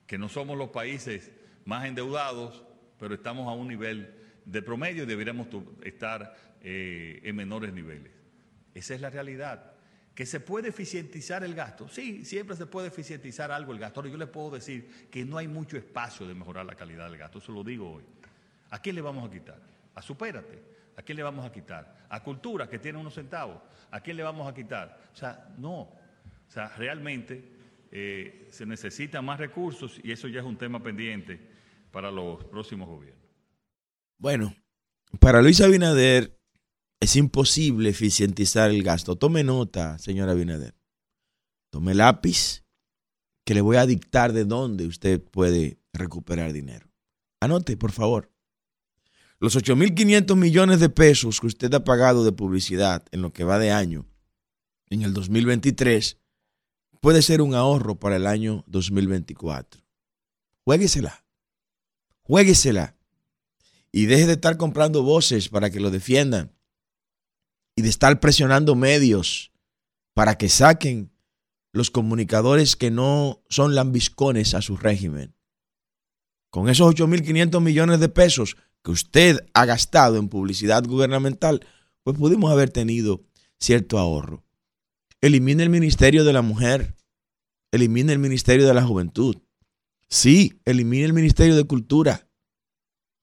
[0.05, 1.31] Que no somos los países
[1.65, 2.63] más endeudados,
[2.99, 4.13] pero estamos a un nivel
[4.45, 5.47] de promedio y deberíamos
[5.83, 8.11] estar eh, en menores niveles.
[8.73, 9.70] Esa es la realidad.
[10.21, 11.87] Que se puede eficientizar el gasto.
[11.87, 14.01] Sí, siempre se puede eficientizar algo el gasto.
[14.01, 17.17] Ahora yo le puedo decir que no hay mucho espacio de mejorar la calidad del
[17.17, 17.39] gasto.
[17.39, 18.03] Eso lo digo hoy.
[18.69, 19.59] ¿A quién le vamos a quitar?
[19.95, 20.61] A supérate.
[20.95, 22.05] ¿A quién le vamos a quitar?
[22.07, 23.63] A cultura, que tiene unos centavos.
[23.89, 25.09] ¿A quién le vamos a quitar?
[25.11, 25.79] O sea, no.
[25.79, 25.91] O
[26.47, 27.43] sea, realmente
[27.91, 31.39] eh, se necesitan más recursos y eso ya es un tema pendiente
[31.89, 33.25] para los próximos gobiernos.
[34.19, 34.55] Bueno,
[35.19, 36.37] para Luis Abinader
[37.01, 39.17] es imposible eficientizar el gasto.
[39.17, 40.75] Tome nota, señora Abinader.
[41.71, 42.63] Tome lápiz,
[43.43, 46.87] que le voy a dictar de dónde usted puede recuperar dinero.
[47.41, 48.31] Anote, por favor.
[49.39, 53.57] Los 8.500 millones de pesos que usted ha pagado de publicidad en lo que va
[53.57, 54.05] de año,
[54.91, 56.17] en el 2023,
[56.99, 59.81] puede ser un ahorro para el año 2024.
[60.63, 61.25] Juéguesela.
[62.21, 62.95] Juéguesela.
[63.91, 66.51] Y deje de estar comprando voces para que lo defiendan
[67.81, 69.51] y de estar presionando medios
[70.13, 71.11] para que saquen
[71.73, 75.35] los comunicadores que no son lambiscones a su régimen.
[76.51, 81.65] Con esos 8.500 millones de pesos que usted ha gastado en publicidad gubernamental,
[82.03, 83.23] pues pudimos haber tenido
[83.59, 84.43] cierto ahorro.
[85.19, 86.95] Elimine el Ministerio de la Mujer,
[87.71, 89.37] elimine el Ministerio de la Juventud.
[90.07, 92.27] Sí, elimine el Ministerio de Cultura,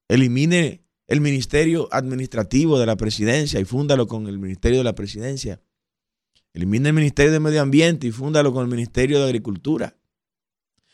[0.09, 5.59] elimine el Ministerio Administrativo de la Presidencia y fúndalo con el Ministerio de la Presidencia.
[6.53, 9.97] Elimina el Ministerio de Medio Ambiente y fúndalo con el Ministerio de Agricultura.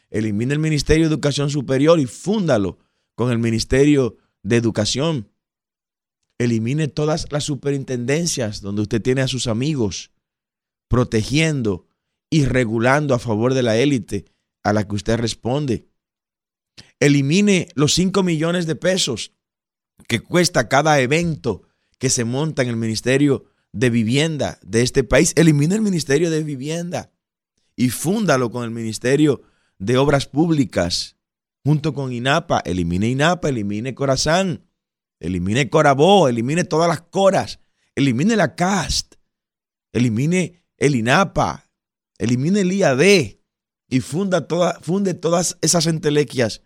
[0.09, 2.79] Elimina el Ministerio de Educación Superior y fúndalo
[3.15, 5.29] con el Ministerio de Educación.
[6.37, 10.11] Elimine todas las superintendencias donde usted tiene a sus amigos
[10.87, 11.87] protegiendo
[12.29, 14.23] y regulando a favor de la élite
[14.63, 15.89] a la que usted responde.
[17.01, 19.34] Elimine los 5 millones de pesos
[20.07, 21.63] que cuesta cada evento
[21.97, 25.33] que se monta en el Ministerio de Vivienda de este país.
[25.35, 27.11] Elimina el Ministerio de Vivienda
[27.75, 29.41] y fúndalo con el Ministerio
[29.79, 31.17] de Obras Públicas,
[31.63, 32.59] junto con INAPA.
[32.59, 34.65] Elimine INAPA, elimine Corazán,
[35.19, 37.59] elimine Corabó, elimine todas las coras,
[37.95, 39.15] elimine la CAST,
[39.91, 41.69] elimine el INAPA,
[42.17, 43.01] elimine el IAD
[43.89, 46.61] y funda toda, funde todas esas entelequias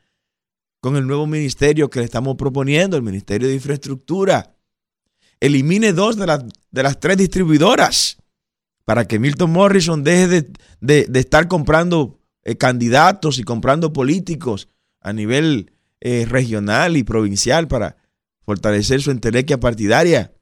[0.79, 4.55] con el nuevo ministerio que le estamos proponiendo, el Ministerio de Infraestructura.
[5.39, 8.17] Elimine dos de las, de las tres distribuidoras
[8.89, 14.67] para que Milton Morrison deje de, estar comprando eh, candidatos y comprando políticos
[14.99, 17.97] a nivel eh, regional y provincial para
[18.41, 20.33] fortalecer su entelequia partidaria.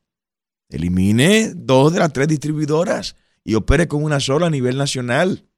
[0.70, 5.50] Elimine dos de las tres distribuidoras y opere con una sola a nivel nacional.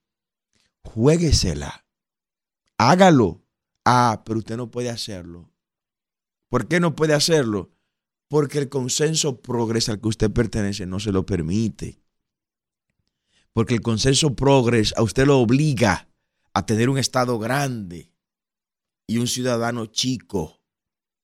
[0.84, 1.86] Juéguesela.
[2.78, 3.44] Hágalo.
[3.86, 5.50] Ah, pero usted no puede hacerlo.
[6.50, 7.72] ¿Por qué no puede hacerlo?
[8.28, 12.02] Porque el consenso progres al que usted pertenece no se lo permite.
[13.54, 16.08] Porque el consenso progres a usted lo obliga
[16.54, 18.12] a tener un Estado grande
[19.08, 20.60] y un ciudadano chico.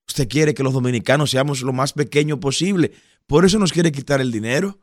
[0.07, 2.91] Usted quiere que los dominicanos seamos lo más pequeño posible.
[3.27, 4.79] Por eso nos quiere quitar el dinero.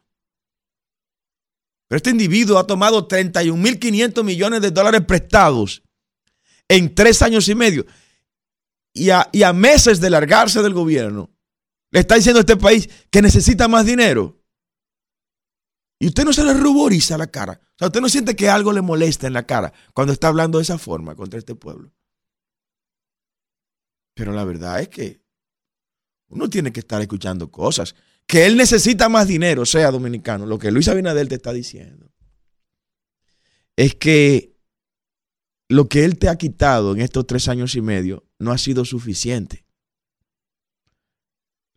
[1.89, 5.83] Pero este individuo ha tomado 31.500 millones de dólares prestados
[6.69, 7.87] en tres años y medio
[8.95, 11.31] y a, meses de largarse del gobierno,
[11.91, 14.39] le está diciendo a este país que necesita más dinero.
[15.99, 17.61] Y usted no se le ruboriza la cara.
[17.63, 20.59] O sea, usted no siente que algo le molesta en la cara cuando está hablando
[20.59, 21.93] de esa forma contra este pueblo.
[24.15, 25.23] Pero la verdad es que
[26.29, 27.95] uno tiene que estar escuchando cosas.
[28.27, 30.45] Que él necesita más dinero, sea dominicano.
[30.45, 32.11] Lo que Luis Abinader te está diciendo
[33.77, 34.52] es que
[35.73, 38.85] lo que Él te ha quitado en estos tres años y medio no ha sido
[38.85, 39.65] suficiente.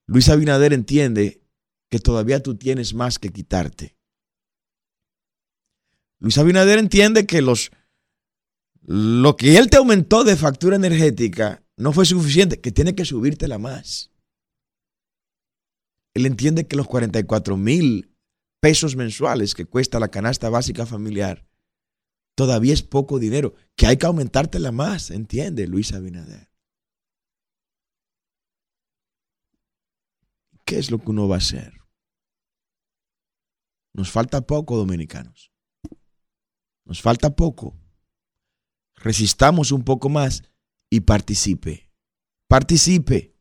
[0.05, 1.41] Luis Abinader entiende
[1.89, 3.95] que todavía tú tienes más que quitarte.
[6.19, 7.71] Luis Abinader entiende que los
[8.81, 13.57] lo que él te aumentó de factura energética no fue suficiente, que tiene que subírtela
[13.57, 14.11] más.
[16.13, 18.13] Él entiende que los 44 mil
[18.59, 21.45] pesos mensuales que cuesta la canasta básica familiar
[22.35, 26.49] todavía es poco dinero, que hay que aumentártela más, entiende Luis Abinader.
[30.65, 31.73] ¿Qué es lo que uno va a hacer?
[33.93, 35.51] Nos falta poco, dominicanos.
[36.85, 37.77] Nos falta poco
[39.05, 40.43] resistamos un poco más
[40.89, 41.91] y participe.
[42.47, 43.35] Participe.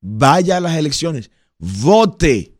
[0.00, 1.30] Vaya a las elecciones.
[1.58, 2.58] Vote.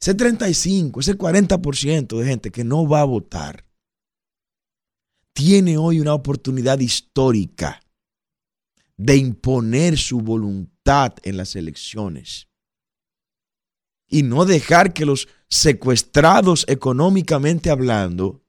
[0.00, 3.64] Ese 35, ese 40% de gente que no va a votar
[5.32, 7.80] tiene hoy una oportunidad histórica
[8.96, 12.48] de imponer su voluntad en las elecciones
[14.08, 18.44] y no dejar que los secuestrados económicamente hablando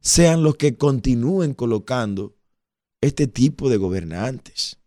[0.00, 2.36] sean los que continúen colocando
[3.00, 4.78] este tipo de gobernantes.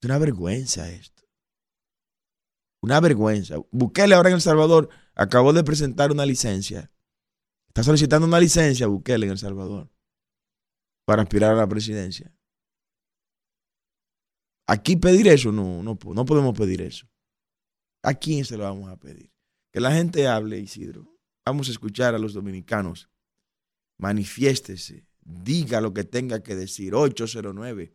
[0.00, 1.24] Es una vergüenza esto.
[2.82, 3.56] Una vergüenza.
[3.72, 6.92] Bukele ahora en El Salvador acabó de presentar una licencia.
[7.78, 9.86] Está solicitando una licencia Bukele en El Salvador
[11.04, 12.32] para aspirar a la presidencia.
[14.66, 17.06] Aquí pedir eso, no, no, no podemos pedir eso.
[18.02, 19.30] ¿A quién se lo vamos a pedir?
[19.72, 21.04] Que la gente hable, Isidro.
[21.46, 23.08] Vamos a escuchar a los dominicanos
[23.96, 26.96] manifiéstese, diga lo que tenga que decir.
[26.96, 27.92] 809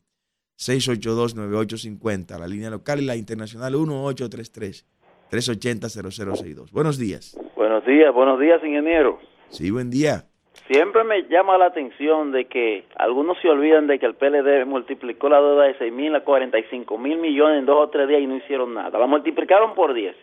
[0.57, 6.71] 682-9850, la línea local y la internacional 1833-380-0062.
[6.71, 7.37] Buenos días.
[7.57, 9.32] Buenos días, buenos días, ingeniero.
[9.53, 10.23] Sí, buen día.
[10.67, 15.29] Siempre me llama la atención de que algunos se olvidan de que el PLD multiplicó
[15.29, 18.27] la deuda de 6 mil a 45 mil millones en dos o tres días y
[18.27, 18.97] no hicieron nada.
[18.97, 20.15] La multiplicaron por 10.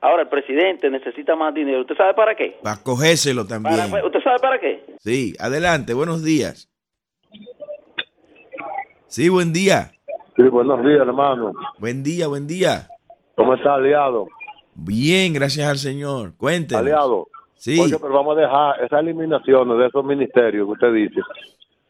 [0.00, 1.80] Ahora el presidente necesita más dinero.
[1.80, 2.58] ¿Usted sabe para qué?
[2.62, 3.74] Para cogérselo también.
[4.04, 4.84] ¿Usted sabe para qué?
[5.00, 6.70] Sí, adelante, buenos días.
[9.08, 9.90] Sí, buen día.
[10.36, 11.52] Sí, buenos días, hermano.
[11.78, 12.86] Buen día, buen día.
[13.34, 14.28] ¿Cómo está, aliado?
[14.74, 16.36] Bien, gracias al Señor.
[16.36, 16.82] Cuéntenos.
[16.82, 17.26] Aliado.
[17.56, 17.80] Sí.
[17.80, 21.20] Oye, pero vamos a dejar esas eliminaciones de esos ministerios que usted dice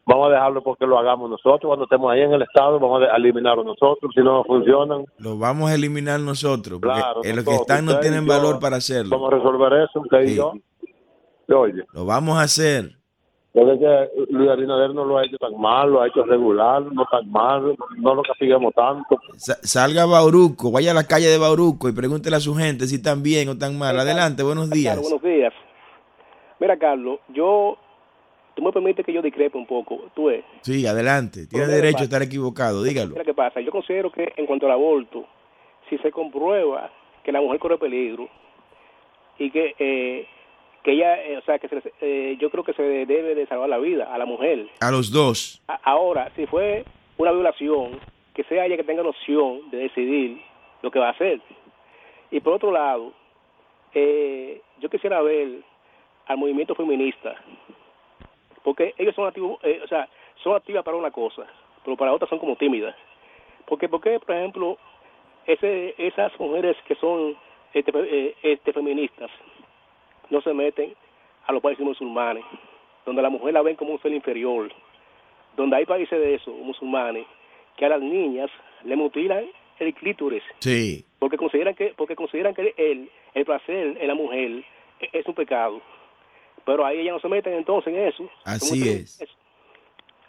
[0.07, 1.61] vamos a dejarlo porque lo hagamos nosotros.
[1.63, 4.11] Cuando estemos ahí en el Estado, vamos a eliminarlo nosotros.
[4.15, 6.79] Si no funcionan, lo vamos a eliminar nosotros.
[6.81, 9.11] Porque claro, los que están no tienen valor para hacerlo.
[9.11, 10.53] Vamos a resolver eso, usted y yo.
[11.49, 11.83] Oye.
[11.93, 12.97] Lo vamos a hacer.
[13.57, 17.03] Porque que Luis Abinader no lo ha hecho tan mal, lo ha hecho regular, no
[17.09, 19.19] tan mal, no lo castiguemos tanto.
[19.35, 22.97] salga a Bauruco, vaya a la calle de Bauruco y pregúntele a su gente si
[22.97, 23.99] están bien o tan mal.
[23.99, 25.01] Adelante, buenos días.
[25.01, 25.51] buenos días.
[26.59, 27.79] Mira, Carlos, yo
[28.53, 30.45] tú me permites que yo discrepe un poco, tú ves.
[30.61, 33.13] Sí, adelante, tiene derecho a estar equivocado, dígalo.
[33.13, 35.25] Mira qué pasa, yo considero que en cuanto al aborto,
[35.89, 36.91] si se comprueba
[37.23, 38.29] que la mujer corre peligro
[39.39, 40.27] y que eh,
[40.87, 41.67] que ella, eh, o sea, que
[41.99, 44.69] eh, yo creo que se debe de salvar la vida a la mujer.
[44.79, 45.61] A los dos.
[45.83, 46.85] ahora, si fue
[47.17, 47.99] una violación,
[48.33, 50.41] que sea ella que tenga la opción de decidir
[50.81, 51.41] lo que va a hacer.
[52.31, 53.11] Y por otro lado,
[53.93, 55.59] yo quisiera ver
[56.25, 57.35] al movimiento feminista
[58.63, 60.07] porque ellos son activos, eh, o sea,
[60.43, 61.47] son activas para una cosa,
[61.83, 62.95] pero para otras son como tímidas.
[63.65, 64.77] Porque, porque por ejemplo,
[65.45, 67.35] ese, esas mujeres que son
[67.73, 69.31] este, eh, este, feministas
[70.29, 70.93] no se meten
[71.45, 72.43] a los países musulmanes,
[73.05, 74.71] donde la mujer la ven como un ser inferior,
[75.55, 77.25] donde hay países de esos, musulmanes,
[77.77, 78.49] que a las niñas
[78.83, 79.45] le mutilan
[79.79, 80.43] el clítoris.
[80.59, 81.05] Sí.
[81.19, 84.63] Porque consideran que, porque consideran que el, el placer en la mujer
[85.13, 85.81] es un pecado.
[86.65, 88.29] Pero ahí ya no se meten entonces en eso.
[88.43, 89.23] Así es.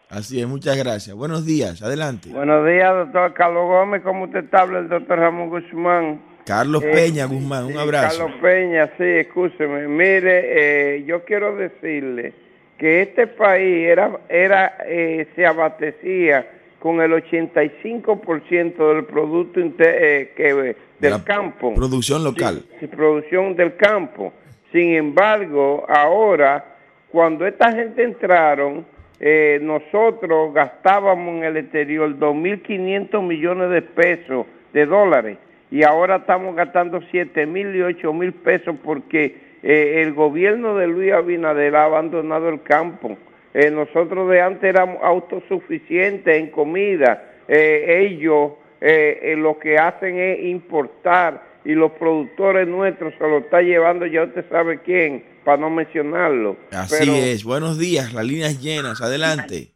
[0.08, 1.14] Así es, muchas gracias.
[1.14, 2.30] Buenos días, adelante.
[2.30, 4.02] Buenos días, doctor Carlos Gómez.
[4.02, 4.64] ¿Cómo usted está?
[4.64, 6.22] El doctor Ramón Guzmán.
[6.48, 8.20] Carlos eh, Peña Guzmán, un abrazo.
[8.20, 9.86] Carlos Peña, sí, escúcheme.
[9.86, 12.32] Mire, eh, yo quiero decirle
[12.78, 16.46] que este país era, era eh, se abastecía
[16.78, 21.74] con el 85% del producto que, del campo.
[21.74, 22.64] Producción local.
[22.80, 24.32] Sí, producción del campo.
[24.72, 26.64] Sin embargo, ahora,
[27.10, 28.86] cuando esta gente entraron,
[29.20, 35.36] eh, nosotros gastábamos en el exterior 2.500 millones de pesos, de dólares,
[35.70, 41.76] y ahora estamos gastando 7.000 y 8.000 pesos porque eh, el gobierno de Luis Abinader
[41.76, 43.18] ha abandonado el campo.
[43.54, 47.24] Eh, nosotros de antes éramos autosuficientes en comida.
[47.48, 54.24] ellos lo que hacen es importar y los productores nuestros se lo está llevando ya
[54.24, 56.56] usted sabe quién, para no mencionarlo.
[56.70, 57.44] Así es.
[57.44, 59.72] Buenos días, las líneas llenas, adelante.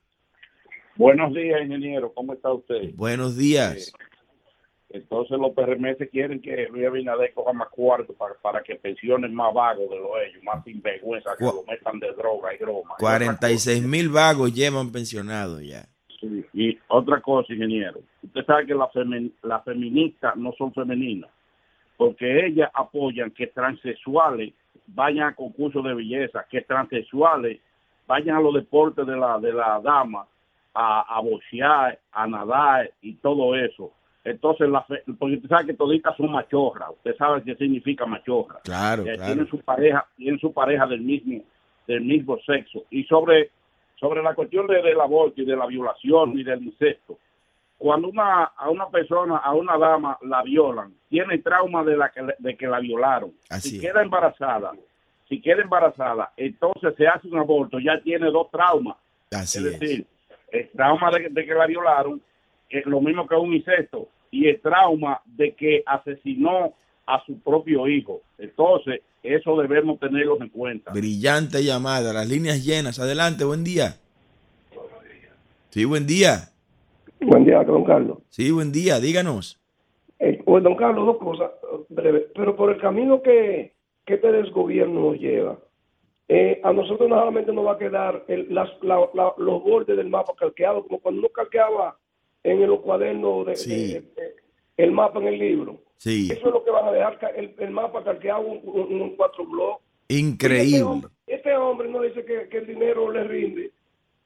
[0.96, 2.94] Buenos días, ingeniero, ¿cómo está usted?
[2.94, 3.92] Buenos días.
[4.92, 9.54] Entonces los PRMS quieren que Luis Abinader coja más cuarto para, para que pensionen más
[9.54, 12.94] vagos de los ellos, más sinvergüenza, que lo metan de droga y broma.
[12.98, 15.86] 46 mil vagos llevan pensionados ya.
[16.20, 21.30] Sí, Y otra cosa, ingeniero, usted sabe que las feministas no son femeninas,
[21.96, 24.52] porque ellas apoyan que transexuales
[24.88, 27.60] vayan a concursos de belleza, que transexuales
[28.06, 30.26] vayan a los deportes de la de la dama,
[30.74, 33.90] a, a boxear, a nadar y todo eso.
[34.24, 38.60] Entonces, la fe- porque usted sabe que toditas son machorras, usted sabe qué significa machorra.
[38.62, 39.24] Claro, Eh, claro.
[39.26, 41.42] tienen su pareja, tienen su pareja del mismo,
[41.88, 42.84] del mismo sexo.
[42.90, 43.50] Y sobre,
[43.98, 47.18] sobre la cuestión de- del aborto y de la violación y del incesto,
[47.78, 52.22] cuando una, a una persona, a una dama la violan, tiene trauma de la que,
[52.38, 53.32] de que la violaron.
[53.50, 53.82] Así si es.
[53.82, 54.70] queda embarazada,
[55.28, 58.96] si queda embarazada, entonces se hace un aborto, ya tiene dos traumas.
[59.32, 59.80] Así es es.
[59.80, 60.06] decir,
[60.52, 62.22] el trauma de, de que la violaron,
[62.86, 66.72] lo mismo que un incesto, y el trauma de que asesinó
[67.06, 68.22] a su propio hijo.
[68.38, 70.92] Entonces, eso debemos tenerlo en cuenta.
[70.92, 72.98] Brillante llamada, las líneas llenas.
[72.98, 73.96] Adelante, buen día.
[75.70, 76.48] Sí, buen día.
[77.20, 78.18] Buen día, don Carlos.
[78.28, 79.58] Sí, buen día, díganos.
[80.18, 82.24] Eh, pues, don Carlos, dos cosas eh, breves.
[82.34, 83.72] Pero por el camino que,
[84.04, 85.58] que este desgobierno nos lleva,
[86.28, 89.96] eh, a nosotros no solamente nos va a quedar el- las- la- la- los bordes
[89.96, 91.96] del mapa calqueados, como cuando uno calqueaba
[92.44, 93.92] en los cuadernos de, Sí.
[93.94, 94.34] de- de-
[94.76, 95.78] el mapa en el libro.
[95.96, 99.16] Sí, Eso es lo que van a dejar, el, el mapa calqueado en un, un
[99.16, 99.84] cuatro bloques.
[100.08, 100.82] Este increíble.
[100.82, 103.70] hombre, este hombre no dice que, que el dinero le rinde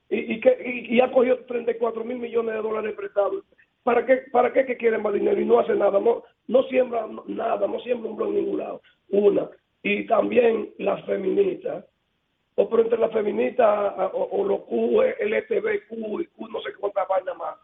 [0.08, 3.44] y, y que y, y ha cogido 34 mil millones de dólares prestados.
[3.82, 6.00] ¿Para qué, ¿Para qué que quiere más dinero y no hace nada?
[6.00, 8.80] No, no siembra nada, no siembra un blog en ningún lado.
[9.10, 9.48] Una.
[9.82, 11.84] Y también las feministas,
[12.56, 16.70] o pero entre las feministas o, o los Q, LTV, Q, y Q, no sé
[16.80, 17.54] cuántas vainas más,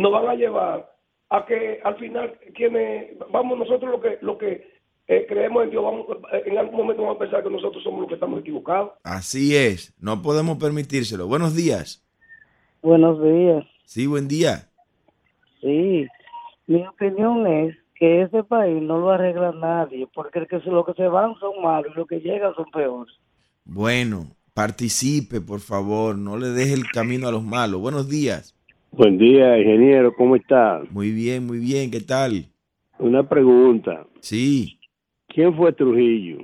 [0.00, 0.92] nos van a llevar
[1.28, 5.82] a que al final quienes vamos nosotros lo que lo que eh, creemos en Dios
[5.84, 8.92] vamos eh, en algún momento vamos a pensar que nosotros somos los que estamos equivocados
[9.04, 11.26] Así es, no podemos permitírselo.
[11.26, 12.04] Buenos días.
[12.82, 13.64] Buenos días.
[13.84, 14.68] Sí, buen día.
[15.60, 16.06] Sí,
[16.66, 20.86] mi opinión es que ese país no lo arregla nadie, porque el que se- los
[20.86, 23.12] que se van son malos y los que llegan son peores.
[23.64, 27.80] Bueno, participe, por favor, no le deje el camino a los malos.
[27.80, 28.56] Buenos días.
[28.92, 30.82] Buen día, ingeniero, ¿cómo está?
[30.90, 32.46] Muy bien, muy bien, ¿qué tal?
[32.98, 34.06] Una pregunta.
[34.20, 34.80] Sí,
[35.28, 36.38] ¿Quién fue Trujillo?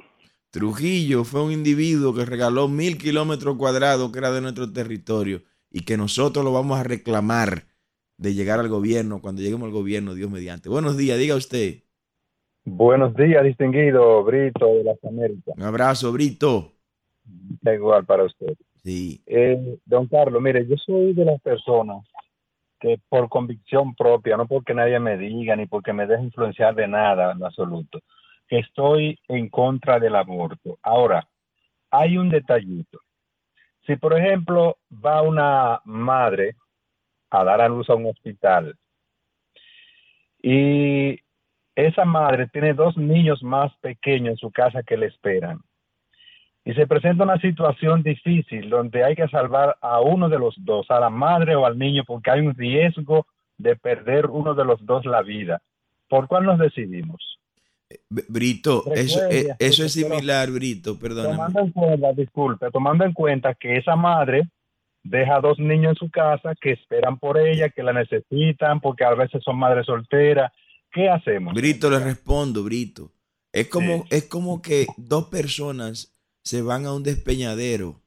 [0.51, 5.85] Trujillo fue un individuo que regaló mil kilómetros cuadrados que era de nuestro territorio y
[5.85, 7.65] que nosotros lo vamos a reclamar
[8.17, 10.69] de llegar al gobierno, cuando lleguemos al gobierno, Dios mediante.
[10.69, 11.83] Buenos días, diga usted.
[12.65, 15.55] Buenos días, distinguido Brito de las Américas.
[15.57, 16.73] Un abrazo, Brito.
[17.63, 18.55] Igual para usted.
[18.85, 19.21] Sí.
[19.27, 22.07] Eh, don Carlos, mire, yo soy de las personas
[22.81, 26.89] que por convicción propia, no porque nadie me diga ni porque me deje influenciar de
[26.89, 28.01] nada en absoluto,
[28.49, 30.79] que estoy en contra del aborto.
[30.83, 31.27] Ahora,
[31.91, 33.01] hay un detallito.
[33.87, 36.57] Si, por ejemplo, va una madre
[37.31, 38.77] a dar a luz a un hospital
[40.43, 41.19] y
[41.75, 45.61] esa madre tiene dos niños más pequeños en su casa que le esperan
[46.67, 50.91] y se presenta una situación difícil donde hay que salvar a uno de los dos,
[50.91, 53.25] a la madre o al niño, porque hay un riesgo
[53.57, 55.63] de perder uno de los dos la vida.
[56.09, 57.39] ¿Por cuál nos decidimos?
[58.11, 61.37] Brito, eso, eh, eso es similar, Brito, perdóname.
[61.37, 64.49] Tomando en cuenta, disculpe, tomando en cuenta que esa madre
[65.05, 69.15] deja dos niños en su casa que esperan por ella, que la necesitan, porque a
[69.15, 70.53] veces son madres solteras.
[70.91, 71.55] ¿Qué hacemos?
[71.55, 73.13] Brito, le respondo, Brito.
[73.53, 76.16] Es como, es como que dos personas
[76.47, 78.01] se van a un despeñadero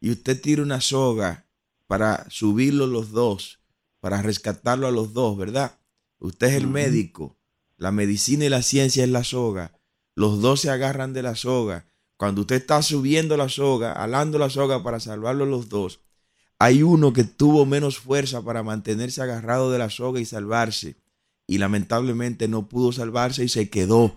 [0.00, 1.46] y usted tira una soga
[1.86, 3.60] para subirlo los dos,
[4.00, 5.78] para rescatarlo a los dos, ¿verdad?
[6.18, 7.38] Usted es el médico,
[7.76, 9.78] la medicina y la ciencia es la soga.
[10.16, 11.86] Los dos se agarran de la soga.
[12.16, 16.00] Cuando usted está subiendo la soga, alando la soga para salvarlo a los dos,
[16.58, 20.96] hay uno que tuvo menos fuerza para mantenerse agarrado de la soga y salvarse.
[21.46, 24.16] Y lamentablemente no pudo salvarse y se quedó.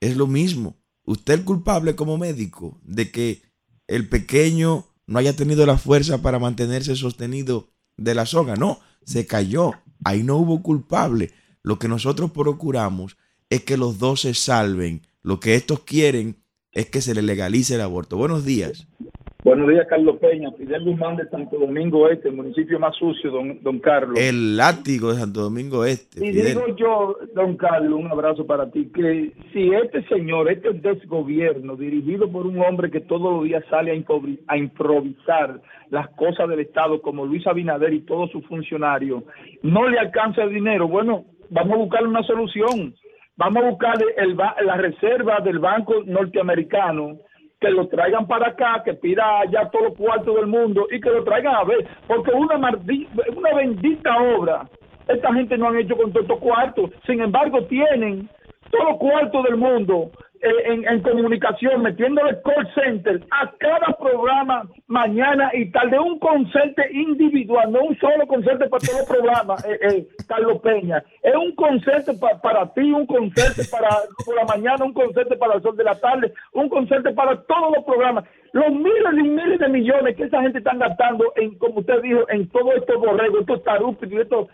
[0.00, 0.79] Es lo mismo.
[1.10, 3.42] Usted culpable como médico de que
[3.88, 8.54] el pequeño no haya tenido la fuerza para mantenerse sostenido de la soga.
[8.54, 9.72] No, se cayó.
[10.04, 11.32] Ahí no hubo culpable.
[11.64, 13.16] Lo que nosotros procuramos
[13.48, 15.04] es que los dos se salven.
[15.20, 18.16] Lo que estos quieren es que se le legalice el aborto.
[18.16, 18.86] Buenos días.
[19.42, 20.50] Buenos días, Carlos Peña.
[20.52, 24.18] Fidel Guzmán de Santo Domingo Este, el municipio más sucio, don, don Carlos.
[24.20, 26.24] El látigo de Santo Domingo Este.
[26.26, 26.46] Y Fidel.
[26.48, 32.30] digo yo, don Carlos, un abrazo para ti, que si este señor, este desgobierno, dirigido
[32.30, 36.60] por un hombre que todos los días sale a, improvi- a improvisar las cosas del
[36.60, 39.22] Estado, como Luis Abinader y todos sus funcionarios,
[39.62, 42.94] no le alcanza el dinero, bueno, vamos a buscar una solución.
[43.36, 47.16] Vamos a buscar el, ba- la reserva del Banco Norteamericano,
[47.60, 51.10] que lo traigan para acá, que pida allá todos los cuartos del mundo y que
[51.10, 54.66] lo traigan a ver, porque una, una bendita obra,
[55.06, 58.28] esta gente no han hecho con todos estos cuartos, sin embargo tienen
[58.70, 60.10] todos los cuartos del mundo
[60.42, 66.82] eh, en, en comunicación, metiéndole call center a cada programa mañana y tarde, un concepto
[66.90, 71.02] individual, no un solo concepto para todos los programas, eh, eh, Carlos Peña.
[71.22, 73.88] Es un concepto pa- para ti, un concepto para
[74.24, 77.76] por la mañana, un concepto para el sol de la tarde, un concepto para todos
[77.76, 78.24] los programas.
[78.52, 82.20] Los miles y miles de millones que esa gente está gastando en, como usted dijo,
[82.30, 84.48] en todos estos borregos, estos tarúpidos, y estos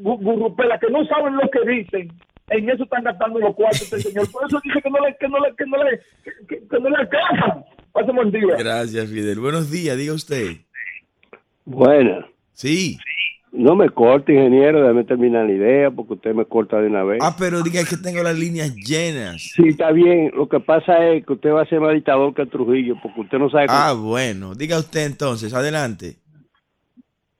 [0.00, 2.08] gurrupelas que no saben lo que dicen
[2.48, 4.30] en eso están gastando los cuartos este señor.
[4.30, 6.00] Por eso dice que no le, que no le, que no le,
[6.46, 7.64] que, no le alcanzan.
[7.92, 8.56] Pase buen día.
[8.58, 9.40] Gracias, Fidel.
[9.40, 10.56] Buenos días, diga usted.
[11.64, 12.26] Buena.
[12.52, 12.98] Sí.
[13.52, 17.20] No me corte, ingeniero, déjame terminar la idea porque usted me corta de una vez.
[17.22, 19.50] Ah, pero diga que tengo las líneas llenas.
[19.54, 20.30] Sí, está bien.
[20.34, 23.38] Lo que pasa es que usted va a ser más dictador que Trujillo porque usted
[23.38, 23.66] no sabe...
[23.70, 24.54] Ah, bueno.
[24.54, 26.16] Diga usted entonces, adelante.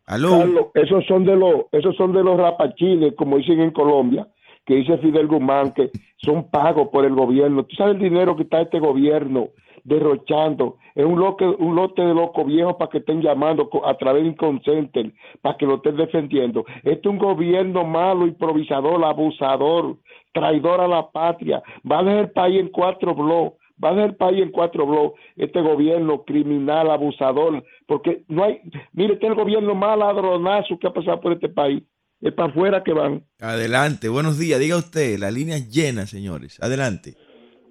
[0.06, 0.38] Aló.
[0.38, 4.26] Carlos, esos son de los, esos son de los rapachiles, como dicen en Colombia,
[4.66, 7.64] que dice Fidel Guzmán, que son pagos por el gobierno.
[7.64, 9.48] Tú sabes el dinero que está este gobierno
[9.84, 10.76] derrochando.
[10.94, 14.46] Es un lote, un lote de locos viejos para que estén llamando a través de
[14.46, 16.64] un center, para que lo estén defendiendo.
[16.78, 19.96] Este es un gobierno malo, improvisador, abusador,
[20.32, 21.62] traidor a la patria.
[21.90, 23.60] Va a dejar el país en cuatro bloques.
[23.82, 25.20] Va a dejar el país en cuatro bloques.
[25.36, 28.60] Este gobierno criminal, abusador, porque no hay.
[28.92, 31.84] Mire, este es el gobierno más ladronazo que ha pasado por este país.
[32.20, 33.24] Es para afuera que van.
[33.40, 34.08] Adelante.
[34.08, 34.58] Buenos días.
[34.58, 36.58] Diga usted, las líneas llenas, señores.
[36.60, 37.14] Adelante.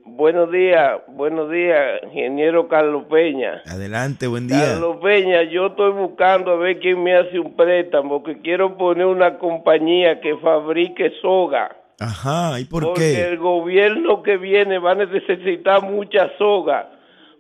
[0.08, 3.64] Buenos días, buenos días, ingeniero Carlos Peña.
[3.66, 4.74] Adelante, buen día.
[4.74, 9.08] Carlos Peña, yo estoy buscando a ver quién me hace un préstamo, que quiero poner
[9.08, 11.76] una compañía que fabrique soga.
[12.00, 13.22] Ajá, ¿y por porque qué?
[13.24, 16.92] el gobierno que viene va a necesitar mucha soga.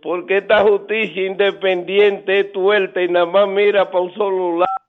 [0.01, 4.84] Porque esta justicia independiente es tuerta y nada más mira para un solo lado.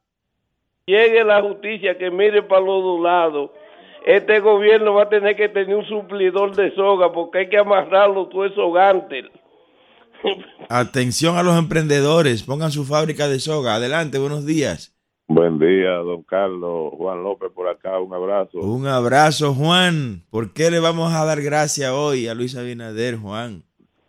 [0.89, 3.51] Llegue la justicia que mire para los dos lados.
[4.07, 8.29] Este gobierno va a tener que tener un suplidor de soga porque hay que amarrarlo
[8.29, 9.25] todo eso gantes.
[10.69, 12.45] Atención a los emprendedores.
[12.45, 13.75] Pongan su fábrica de soga.
[13.75, 14.97] Adelante, buenos días.
[15.27, 16.93] Buen día, don Carlos.
[16.97, 18.61] Juan López por acá, un abrazo.
[18.61, 20.23] Un abrazo, Juan.
[20.31, 23.65] ¿Por qué le vamos a dar gracias hoy a Luis Abinader, Juan?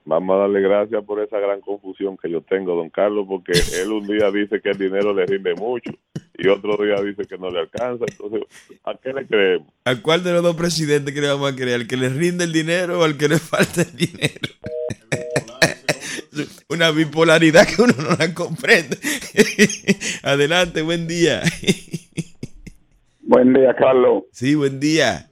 [0.08, 3.52] Vamos a darle gracias por esa gran confusión que yo tengo, don Carlos, porque
[3.82, 5.92] él un día dice que el dinero le rinde mucho
[6.38, 8.06] y otro día dice que no le alcanza.
[8.10, 8.44] Entonces,
[8.86, 9.68] ¿a qué le creemos?
[9.84, 11.82] ¿A cuál de los dos presidentes que le vamos a creer?
[11.82, 14.48] ¿Al que le rinde el dinero o al que le falta el dinero?
[16.70, 18.98] Una bipolaridad que uno no la comprende.
[20.24, 21.42] Adelante, buen día.
[23.24, 24.24] Buen día, Carlos.
[24.32, 25.30] Sí, buen día.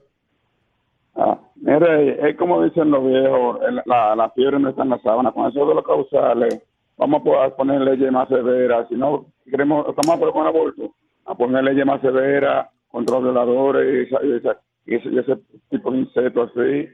[1.15, 5.31] Ah, mire, es como dicen los viejos, la, la fiebre no está en la sábana.
[5.31, 6.61] Con eso de los causales,
[6.97, 8.87] vamos a poder poner leyes más severas.
[8.89, 10.95] Si no, queremos, estamos por con aborto,
[11.25, 15.19] a poner leyes más severas contra los violadores y, esa- y esa- y ese, y
[15.19, 15.37] ese
[15.69, 16.87] tipo de insectos así.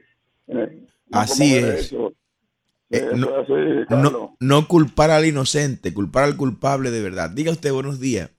[0.48, 0.78] Eh,
[1.10, 1.64] no Así es.
[1.92, 2.12] eso.
[2.90, 7.30] Eh, no, es así, no, no culpar al inocente, culpar al culpable de verdad.
[7.30, 8.30] Diga usted buenos días.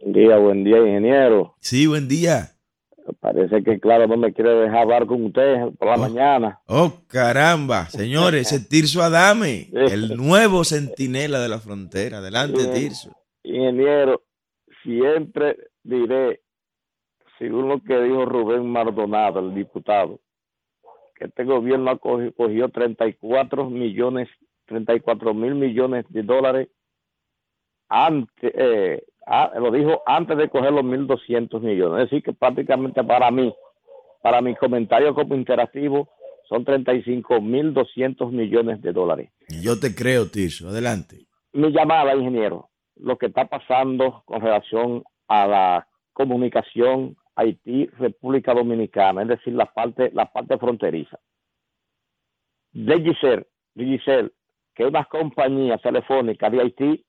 [0.00, 1.54] Buen día, buen día, ingeniero.
[1.60, 2.52] Sí, buen día.
[3.18, 6.60] Parece que, claro, no me quiere dejar hablar con usted por la mañana.
[6.66, 7.86] Oh, caramba.
[7.86, 12.18] Señores, ese Tirso Adame, el nuevo centinela de la frontera.
[12.18, 12.72] Adelante, Bien.
[12.74, 13.10] Tirso.
[13.42, 14.22] Ingeniero,
[14.82, 16.40] siempre diré,
[17.38, 20.20] según lo que dijo Rubén Maldonado, el diputado,
[21.16, 24.28] que este gobierno ha cogi- cogió 34 millones,
[24.66, 26.68] 34 mil millones de dólares
[27.88, 32.04] antes, eh, ah, lo dijo antes de coger los 1.200 millones.
[32.04, 33.54] Es decir, que prácticamente para mí,
[34.22, 36.08] para mi comentario como interactivo,
[36.48, 39.30] son 35.200 millones de dólares.
[39.48, 40.68] Y yo te creo, Tirso.
[40.68, 41.26] Adelante.
[41.52, 49.28] Mi llamada, ingeniero, lo que está pasando con relación a la comunicación Haití-República Dominicana, es
[49.28, 51.18] decir, la parte, la parte fronteriza.
[52.72, 54.30] De Giselle, de Giselle,
[54.74, 57.04] que una compañía telefónica de Haití,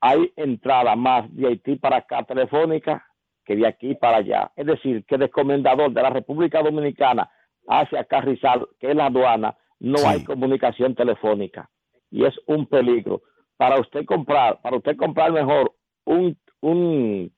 [0.00, 3.06] hay entrada más de Haití para acá telefónica
[3.44, 4.52] que de aquí para allá.
[4.56, 7.30] Es decir, que del comendador de la República Dominicana
[7.68, 11.70] hacia Carrizal, que es la aduana, no hay comunicación telefónica.
[12.10, 13.22] Y es un peligro.
[13.56, 17.32] Para usted comprar, para usted comprar mejor un, un,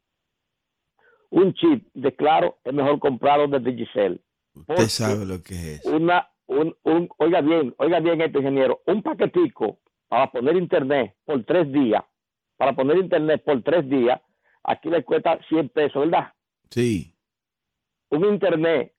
[1.31, 4.21] un chip de claro, es mejor comprarlo desde Giselle.
[4.55, 5.85] Usted sabe lo que es.
[5.85, 11.45] Una, un, un, oiga bien, oiga bien este ingeniero, un paquetico para poner internet por
[11.45, 12.03] tres días,
[12.57, 14.21] para poner internet por tres días,
[14.65, 16.33] aquí le cuesta 100 pesos, ¿verdad?
[16.71, 17.15] Sí.
[18.11, 18.93] Un internet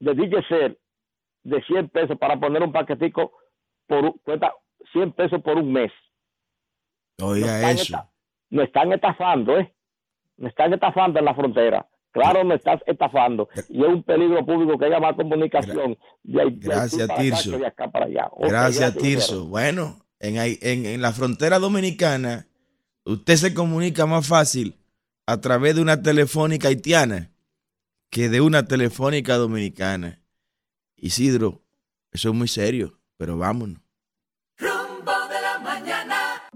[0.00, 0.78] de DJCell
[1.44, 3.32] de 100 pesos para poner un paquetico
[3.86, 4.54] por cuesta
[4.92, 5.92] 100 pesos por un mes.
[7.22, 8.10] Oiga eso.
[8.50, 9.72] me están estafando, ¿eh?
[10.36, 11.86] Me están estafando en la frontera.
[12.10, 13.48] Claro, me estás estafando.
[13.68, 17.66] Y es un peligro público que haya más comunicación de ahí- de Gracias, acá Tirso.
[17.66, 18.30] acá para allá.
[18.38, 19.00] Gracias, Guillermo.
[19.20, 19.46] Tirso.
[19.46, 22.46] Bueno, en, en, en la frontera dominicana,
[23.04, 24.76] usted se comunica más fácil
[25.26, 27.30] a través de una telefónica haitiana
[28.10, 30.20] que de una telefónica dominicana.
[30.96, 31.62] Isidro,
[32.12, 33.83] eso es muy serio, pero vámonos.